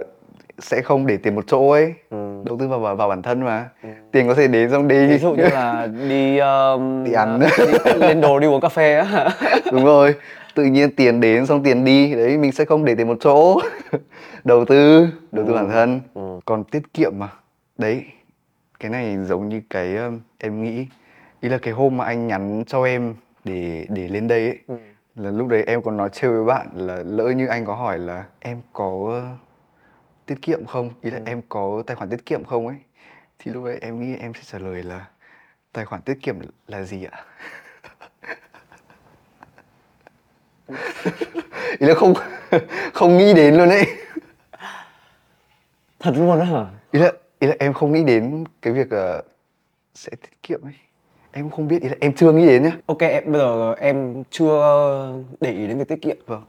sẽ 0.59 0.81
không 0.81 1.05
để 1.07 1.17
tiền 1.17 1.35
một 1.35 1.43
chỗ 1.47 1.71
ấy. 1.71 1.93
Ừ. 2.09 2.41
đầu 2.45 2.57
tư 2.59 2.67
vào 2.67 2.79
vào, 2.79 2.95
vào 2.95 3.09
bản 3.09 3.21
thân 3.21 3.41
mà. 3.41 3.69
Tiền 4.11 4.27
có 4.27 4.33
thể 4.33 4.47
đến 4.47 4.71
xong 4.71 4.87
đi. 4.87 5.07
Ví 5.07 5.17
dụ 5.17 5.33
như 5.33 5.43
là 5.43 5.87
đi 6.09 6.37
um, 6.73 7.03
Đi 7.03 7.11
ăn. 7.13 7.39
đi 7.39 7.45
lên 7.97 8.21
đồ 8.21 8.39
đi 8.39 8.47
uống 8.47 8.61
cà 8.61 8.69
phê 8.69 8.97
á. 8.97 9.29
Đúng 9.71 9.85
rồi 9.85 10.15
tự 10.57 10.63
nhiên 10.63 10.95
tiền 10.95 11.19
đến 11.21 11.45
xong 11.45 11.63
tiền 11.63 11.85
đi. 11.85 12.15
Đấy 12.15 12.37
mình 12.37 12.51
sẽ 12.51 12.65
không 12.65 12.85
để 12.85 12.95
tiền 12.95 13.07
một 13.07 13.17
chỗ. 13.19 13.59
Đầu 14.43 14.65
tư 14.65 15.07
đầu 15.31 15.45
tư 15.47 15.53
bản 15.53 15.69
thân. 15.69 16.01
Ừ. 16.13 16.39
còn 16.45 16.63
tiết 16.63 16.93
kiệm 16.93 17.11
mà. 17.19 17.29
Đấy 17.77 18.05
cái 18.79 18.91
này 18.91 19.17
giống 19.25 19.49
như 19.49 19.61
cái 19.69 19.97
em 20.37 20.63
nghĩ. 20.63 20.85
Ý 21.41 21.49
là 21.49 21.57
cái 21.57 21.73
hôm 21.73 21.97
mà 21.97 22.05
anh 22.05 22.27
nhắn 22.27 22.63
cho 22.67 22.83
em 22.83 23.15
để 23.43 23.85
để 23.89 24.07
lên 24.07 24.27
đây 24.27 24.45
ấy 24.47 24.59
Ừ. 24.67 24.77
là 25.15 25.31
lúc 25.31 25.47
đấy 25.47 25.63
em 25.67 25.81
còn 25.81 25.97
nói 25.97 26.09
trêu 26.09 26.31
với 26.31 26.45
bạn 26.45 26.67
là 26.73 27.03
lỡ 27.05 27.29
như 27.29 27.47
anh 27.47 27.65
có 27.65 27.75
hỏi 27.75 27.99
là 27.99 28.25
em 28.39 28.61
có 28.73 28.87
uh, 28.87 29.39
tiết 30.25 30.41
kiệm 30.41 30.65
không? 30.65 30.89
Ý 31.01 31.11
là 31.11 31.19
em 31.25 31.41
có 31.49 31.83
tài 31.87 31.95
khoản 31.95 32.09
tiết 32.09 32.25
kiệm 32.25 32.43
không 32.43 32.67
ấy? 32.67 32.77
Thì 33.39 33.51
lúc 33.51 33.65
đấy 33.65 33.77
em 33.81 33.99
nghĩ 33.99 34.15
em 34.19 34.33
sẽ 34.33 34.41
trả 34.45 34.59
lời 34.59 34.83
là 34.83 35.05
tài 35.73 35.85
khoản 35.85 36.01
tiết 36.01 36.17
kiệm 36.21 36.35
là 36.67 36.83
gì 36.83 37.03
ạ 37.03 37.23
ý 41.79 41.87
là 41.87 41.93
không 41.93 42.13
không 42.93 43.17
nghĩ 43.17 43.33
đến 43.33 43.55
luôn 43.55 43.69
ấy. 43.69 43.85
Thật 45.99 46.13
luôn 46.17 46.39
á 46.39 46.45
hả? 46.45 46.65
Ý 46.91 46.99
là 46.99 47.11
ý 47.39 47.47
là 47.47 47.55
em 47.59 47.73
không 47.73 47.91
nghĩ 47.91 48.03
đến 48.03 48.43
cái 48.61 48.73
việc 48.73 48.87
uh, 48.87 49.25
sẽ 49.95 50.09
tiết 50.09 50.43
kiệm 50.43 50.61
ấy. 50.61 50.73
Em 51.31 51.49
không 51.49 51.67
biết 51.67 51.81
ý 51.81 51.89
là 51.89 51.95
em 51.99 52.13
chưa 52.13 52.31
nghĩ 52.31 52.45
đến 52.47 52.63
nhá. 52.63 52.71
Ok 52.85 52.99
em 52.99 53.23
bây 53.31 53.41
giờ 53.41 53.75
em 53.79 54.23
chưa 54.29 55.13
để 55.39 55.51
ý 55.51 55.67
đến 55.67 55.77
việc 55.77 55.87
tiết 55.87 56.01
kiệm. 56.01 56.17
Vâng. 56.25 56.43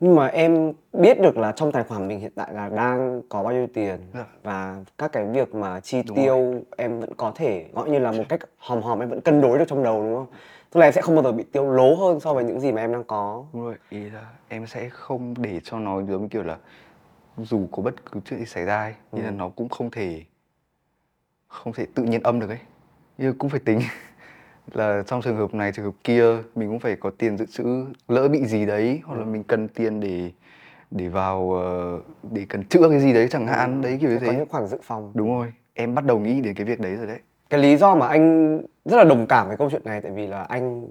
Nhưng 0.00 0.14
mà 0.14 0.26
em 0.26 0.72
biết 0.92 1.20
được 1.20 1.38
là 1.38 1.52
trong 1.52 1.72
tài 1.72 1.84
khoản 1.84 2.08
mình 2.08 2.20
hiện 2.20 2.32
tại 2.34 2.48
là 2.52 2.68
đang 2.68 3.22
có 3.28 3.42
bao 3.42 3.52
nhiêu 3.52 3.66
tiền 3.74 3.98
Dạ. 4.14 4.24
và 4.42 4.76
các 4.98 5.12
cái 5.12 5.26
việc 5.32 5.54
mà 5.54 5.80
chi 5.80 6.02
Đúng 6.06 6.16
tiêu 6.16 6.54
em 6.76 7.00
vẫn 7.00 7.14
có 7.14 7.32
thể 7.36 7.64
gọi 7.72 7.90
như 7.90 7.98
là 7.98 8.12
một 8.12 8.24
cách 8.28 8.40
hòm 8.58 8.82
hòm 8.82 9.00
em 9.00 9.08
vẫn 9.08 9.20
cân 9.20 9.40
đối 9.40 9.58
được 9.58 9.64
trong 9.68 9.82
đầu 9.82 10.02
đúng 10.02 10.14
không 10.14 10.26
tức 10.74 10.80
là 10.80 10.86
em 10.86 10.92
sẽ 10.92 11.02
không 11.02 11.14
bao 11.14 11.24
giờ 11.24 11.32
bị 11.32 11.44
tiêu 11.52 11.70
lố 11.70 11.94
hơn 11.94 12.20
so 12.20 12.34
với 12.34 12.44
những 12.44 12.60
gì 12.60 12.72
mà 12.72 12.80
em 12.80 12.92
đang 12.92 13.04
có. 13.04 13.44
Đúng 13.52 13.62
rồi 13.64 13.76
ý 13.90 14.10
là 14.10 14.30
em 14.48 14.66
sẽ 14.66 14.88
không 14.88 15.34
để 15.38 15.60
cho 15.64 15.78
nó 15.78 16.02
giống 16.02 16.22
như 16.22 16.28
kiểu 16.28 16.42
là 16.42 16.56
dù 17.38 17.68
có 17.72 17.82
bất 17.82 18.12
cứ 18.12 18.20
chuyện 18.24 18.40
gì 18.40 18.46
xảy 18.46 18.64
ra 18.64 18.82
ấy, 18.82 18.94
ý 19.12 19.22
là 19.22 19.30
nó 19.30 19.48
cũng 19.48 19.68
không 19.68 19.90
thể 19.90 20.22
không 21.48 21.72
thể 21.72 21.86
tự 21.94 22.02
nhiên 22.02 22.22
âm 22.22 22.40
được 22.40 22.48
ấy. 22.48 22.58
Nhưng 23.18 23.38
cũng 23.38 23.50
phải 23.50 23.60
tính. 23.60 23.80
Là 24.72 25.02
trong 25.06 25.22
trường 25.22 25.36
hợp 25.36 25.54
này 25.54 25.72
trường 25.72 25.84
hợp 25.84 25.94
kia 26.04 26.24
mình 26.54 26.68
cũng 26.68 26.80
phải 26.80 26.96
có 26.96 27.10
tiền 27.18 27.38
dự 27.38 27.46
trữ 27.46 27.64
lỡ 28.08 28.28
bị 28.28 28.46
gì 28.46 28.66
đấy 28.66 29.00
hoặc 29.04 29.16
là 29.16 29.24
mình 29.24 29.44
cần 29.44 29.68
tiền 29.68 30.00
để 30.00 30.30
để 30.90 31.08
vào 31.08 31.52
ờ, 31.52 32.00
để 32.22 32.46
cần 32.48 32.64
chữa 32.64 32.88
cái 32.90 33.00
gì 33.00 33.12
đấy 33.12 33.28
chẳng 33.30 33.46
hạn 33.46 33.80
đấy 33.80 33.98
kiểu 34.00 34.10
như 34.10 34.18
sẽ 34.18 34.26
có 34.26 34.32
thế. 34.32 34.38
những 34.38 34.48
khoản 34.48 34.66
dự 34.66 34.78
phòng. 34.82 35.12
Đúng 35.14 35.28
rồi 35.28 35.52
em 35.74 35.94
bắt 35.94 36.04
đầu 36.04 36.18
nghĩ 36.18 36.40
đến 36.40 36.54
cái 36.54 36.66
việc 36.66 36.80
đấy 36.80 36.96
rồi 36.96 37.06
đấy 37.06 37.18
cái 37.50 37.60
lý 37.60 37.76
do 37.76 37.94
mà 37.94 38.06
anh 38.06 38.56
rất 38.84 38.96
là 38.96 39.04
đồng 39.04 39.26
cảm 39.26 39.48
với 39.48 39.56
câu 39.56 39.70
chuyện 39.70 39.82
này 39.84 40.00
tại 40.00 40.12
vì 40.12 40.26
là 40.26 40.42
anh 40.42 40.88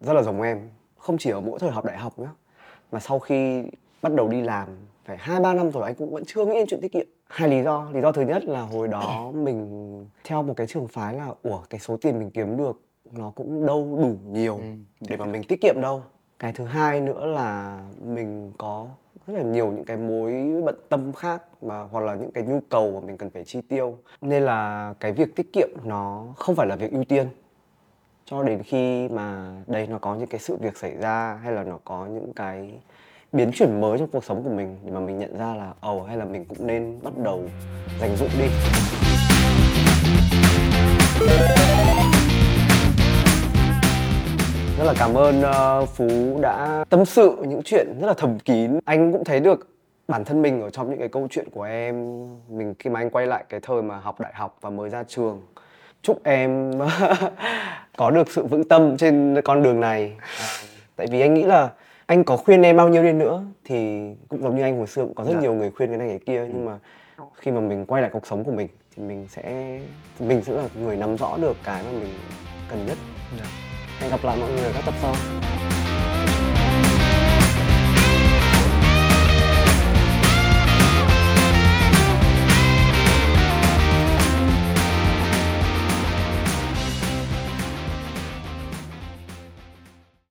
rất 0.00 0.12
là 0.12 0.22
giống 0.22 0.42
em. 0.42 0.60
Không 0.98 1.18
chỉ 1.18 1.30
ở 1.30 1.40
mỗi 1.40 1.58
thời 1.58 1.70
học 1.70 1.84
đại 1.84 1.98
học 1.98 2.18
nhá 2.18 2.28
mà 2.92 3.00
sau 3.00 3.18
khi 3.18 3.62
bắt 4.02 4.12
đầu 4.14 4.28
đi 4.28 4.40
làm 4.42 4.68
phải 5.04 5.16
hai 5.20 5.40
ba 5.40 5.54
năm 5.54 5.70
rồi 5.70 5.82
anh 5.84 5.94
cũng 5.94 6.10
vẫn 6.12 6.22
chưa 6.26 6.44
nghĩ 6.44 6.54
đến 6.54 6.66
chuyện 6.68 6.80
tiết 6.80 6.92
kiệm. 6.92 7.06
Hai 7.28 7.48
lý 7.48 7.62
do. 7.62 7.90
Lý 7.92 8.00
do 8.00 8.12
thứ 8.12 8.22
nhất 8.22 8.44
là 8.44 8.60
hồi 8.60 8.88
đó 8.88 9.30
mình 9.34 10.06
theo 10.24 10.42
một 10.42 10.54
cái 10.56 10.66
trường 10.66 10.88
phái 10.88 11.14
là 11.14 11.26
ủa 11.42 11.58
cái 11.70 11.80
số 11.80 11.96
tiền 11.96 12.18
mình 12.18 12.30
kiếm 12.30 12.56
được 12.56 12.80
nó 13.12 13.32
cũng 13.34 13.66
đâu 13.66 13.98
đủ 14.02 14.16
nhiều 14.32 14.56
Ừ. 14.58 14.64
để 15.08 15.16
mà 15.16 15.24
mình 15.26 15.42
tiết 15.48 15.60
kiệm 15.60 15.74
đâu. 15.82 16.02
Cái 16.38 16.52
thứ 16.52 16.64
hai 16.64 17.00
nữa 17.00 17.26
là 17.26 17.80
mình 18.04 18.52
có 18.58 18.86
rất 19.26 19.34
là 19.36 19.42
nhiều 19.42 19.66
những 19.66 19.84
cái 19.84 19.96
mối 19.96 20.32
bận 20.64 20.74
tâm 20.88 21.12
khác 21.12 21.42
mà, 21.62 21.82
hoặc 21.82 22.04
là 22.04 22.14
những 22.14 22.30
cái 22.32 22.44
nhu 22.44 22.60
cầu 22.68 22.92
mà 22.92 23.06
mình 23.06 23.16
cần 23.16 23.30
phải 23.30 23.44
chi 23.44 23.60
tiêu. 23.68 23.98
Nên 24.20 24.42
là 24.42 24.94
cái 25.00 25.12
việc 25.12 25.36
tiết 25.36 25.52
kiệm 25.52 25.68
nó 25.84 26.24
không 26.36 26.54
phải 26.54 26.66
là 26.66 26.76
việc 26.76 26.92
ưu 26.92 27.04
tiên. 27.04 27.28
Cho 28.24 28.42
đến 28.42 28.62
khi 28.62 29.08
mà 29.08 29.52
đây 29.66 29.86
nó 29.86 29.98
có 29.98 30.14
những 30.14 30.28
cái 30.28 30.40
sự 30.40 30.56
việc 30.56 30.76
xảy 30.76 30.96
ra, 30.96 31.40
hay 31.42 31.52
là 31.52 31.64
nó 31.64 31.78
có 31.84 32.06
những 32.06 32.32
cái 32.32 32.72
biến 33.32 33.50
chuyển 33.54 33.80
mới 33.80 33.98
trong 33.98 34.08
cuộc 34.08 34.24
sống 34.24 34.42
của 34.44 34.50
mình 34.50 34.78
để 34.84 34.90
mà 34.90 35.00
mình 35.00 35.18
nhận 35.18 35.38
ra 35.38 35.54
là, 35.54 35.72
ồ, 35.80 36.02
hay 36.02 36.16
là 36.16 36.24
mình 36.24 36.44
cũng 36.44 36.66
nên 36.66 36.98
bắt 37.02 37.12
đầu 37.24 37.42
dành 38.00 38.16
dụng 38.16 38.30
đi 38.38 38.46
là 44.90 44.96
cảm 44.98 45.14
ơn 45.14 45.42
ờ, 45.42 45.86
phú 45.86 46.38
đã 46.42 46.84
tâm 46.88 47.04
sự 47.04 47.36
những 47.46 47.62
chuyện 47.64 47.86
rất 48.00 48.06
là 48.06 48.14
thầm 48.14 48.38
kín. 48.38 48.78
Anh 48.84 49.12
cũng 49.12 49.24
thấy 49.24 49.40
được 49.40 49.68
bản 50.08 50.24
thân 50.24 50.42
mình 50.42 50.62
ở 50.62 50.70
trong 50.70 50.90
những 50.90 50.98
cái 50.98 51.08
câu 51.08 51.28
chuyện 51.30 51.50
của 51.50 51.62
em. 51.62 51.94
Mình 52.48 52.74
khi 52.78 52.90
mà 52.90 53.00
anh 53.00 53.10
quay 53.10 53.26
lại 53.26 53.44
cái 53.48 53.60
thời 53.60 53.82
mà 53.82 53.96
học 53.96 54.20
đại 54.20 54.32
học 54.34 54.58
và 54.60 54.70
mới 54.70 54.90
ra 54.90 55.02
trường 55.08 55.42
chúc 56.02 56.24
em 56.24 56.72
có 57.96 58.10
được 58.10 58.30
sự 58.30 58.46
vững 58.46 58.64
tâm 58.64 58.96
trên 58.96 59.40
con 59.44 59.62
đường 59.62 59.80
này. 59.80 60.12
À, 60.18 60.46
tại 60.96 61.06
vì 61.10 61.20
anh 61.20 61.34
nghĩ 61.34 61.42
là 61.42 61.68
anh 62.06 62.24
có 62.24 62.36
khuyên 62.36 62.62
em 62.62 62.76
bao 62.76 62.88
nhiêu 62.88 63.02
đi 63.02 63.12
nữa 63.12 63.42
thì 63.64 64.00
cũng 64.28 64.42
giống 64.42 64.56
như 64.56 64.62
anh 64.62 64.78
hồi 64.78 64.86
xưa 64.86 65.02
cũng 65.02 65.14
có 65.14 65.24
rất 65.24 65.32
Dạ. 65.34 65.40
nhiều 65.40 65.54
người 65.54 65.70
khuyên 65.70 65.88
cái 65.88 65.98
này 65.98 66.08
cái 66.08 66.18
kia 66.26 66.46
nhưng 66.48 66.64
mà 66.64 66.78
khi 67.34 67.50
mà 67.50 67.60
mình 67.60 67.86
quay 67.86 68.02
lại 68.02 68.10
cuộc 68.14 68.26
sống 68.26 68.44
của 68.44 68.52
mình 68.52 68.68
thì 68.96 69.02
mình 69.02 69.26
sẽ 69.30 69.78
mình 70.20 70.42
sẽ 70.44 70.52
là 70.52 70.64
người 70.82 70.96
nắm 70.96 71.16
rõ 71.16 71.36
được 71.36 71.56
cái 71.64 71.82
mà 71.82 71.90
mình 71.92 72.14
cần 72.70 72.86
nhất. 72.86 72.98
Dạ 73.38 73.69
hẹn 74.00 74.10
gặp 74.10 74.24
lại 74.24 74.36
mọi 74.36 74.50
người 74.50 74.64
ở 74.64 74.72
các 74.74 74.82
tập 74.84 74.94
sau. 75.02 75.14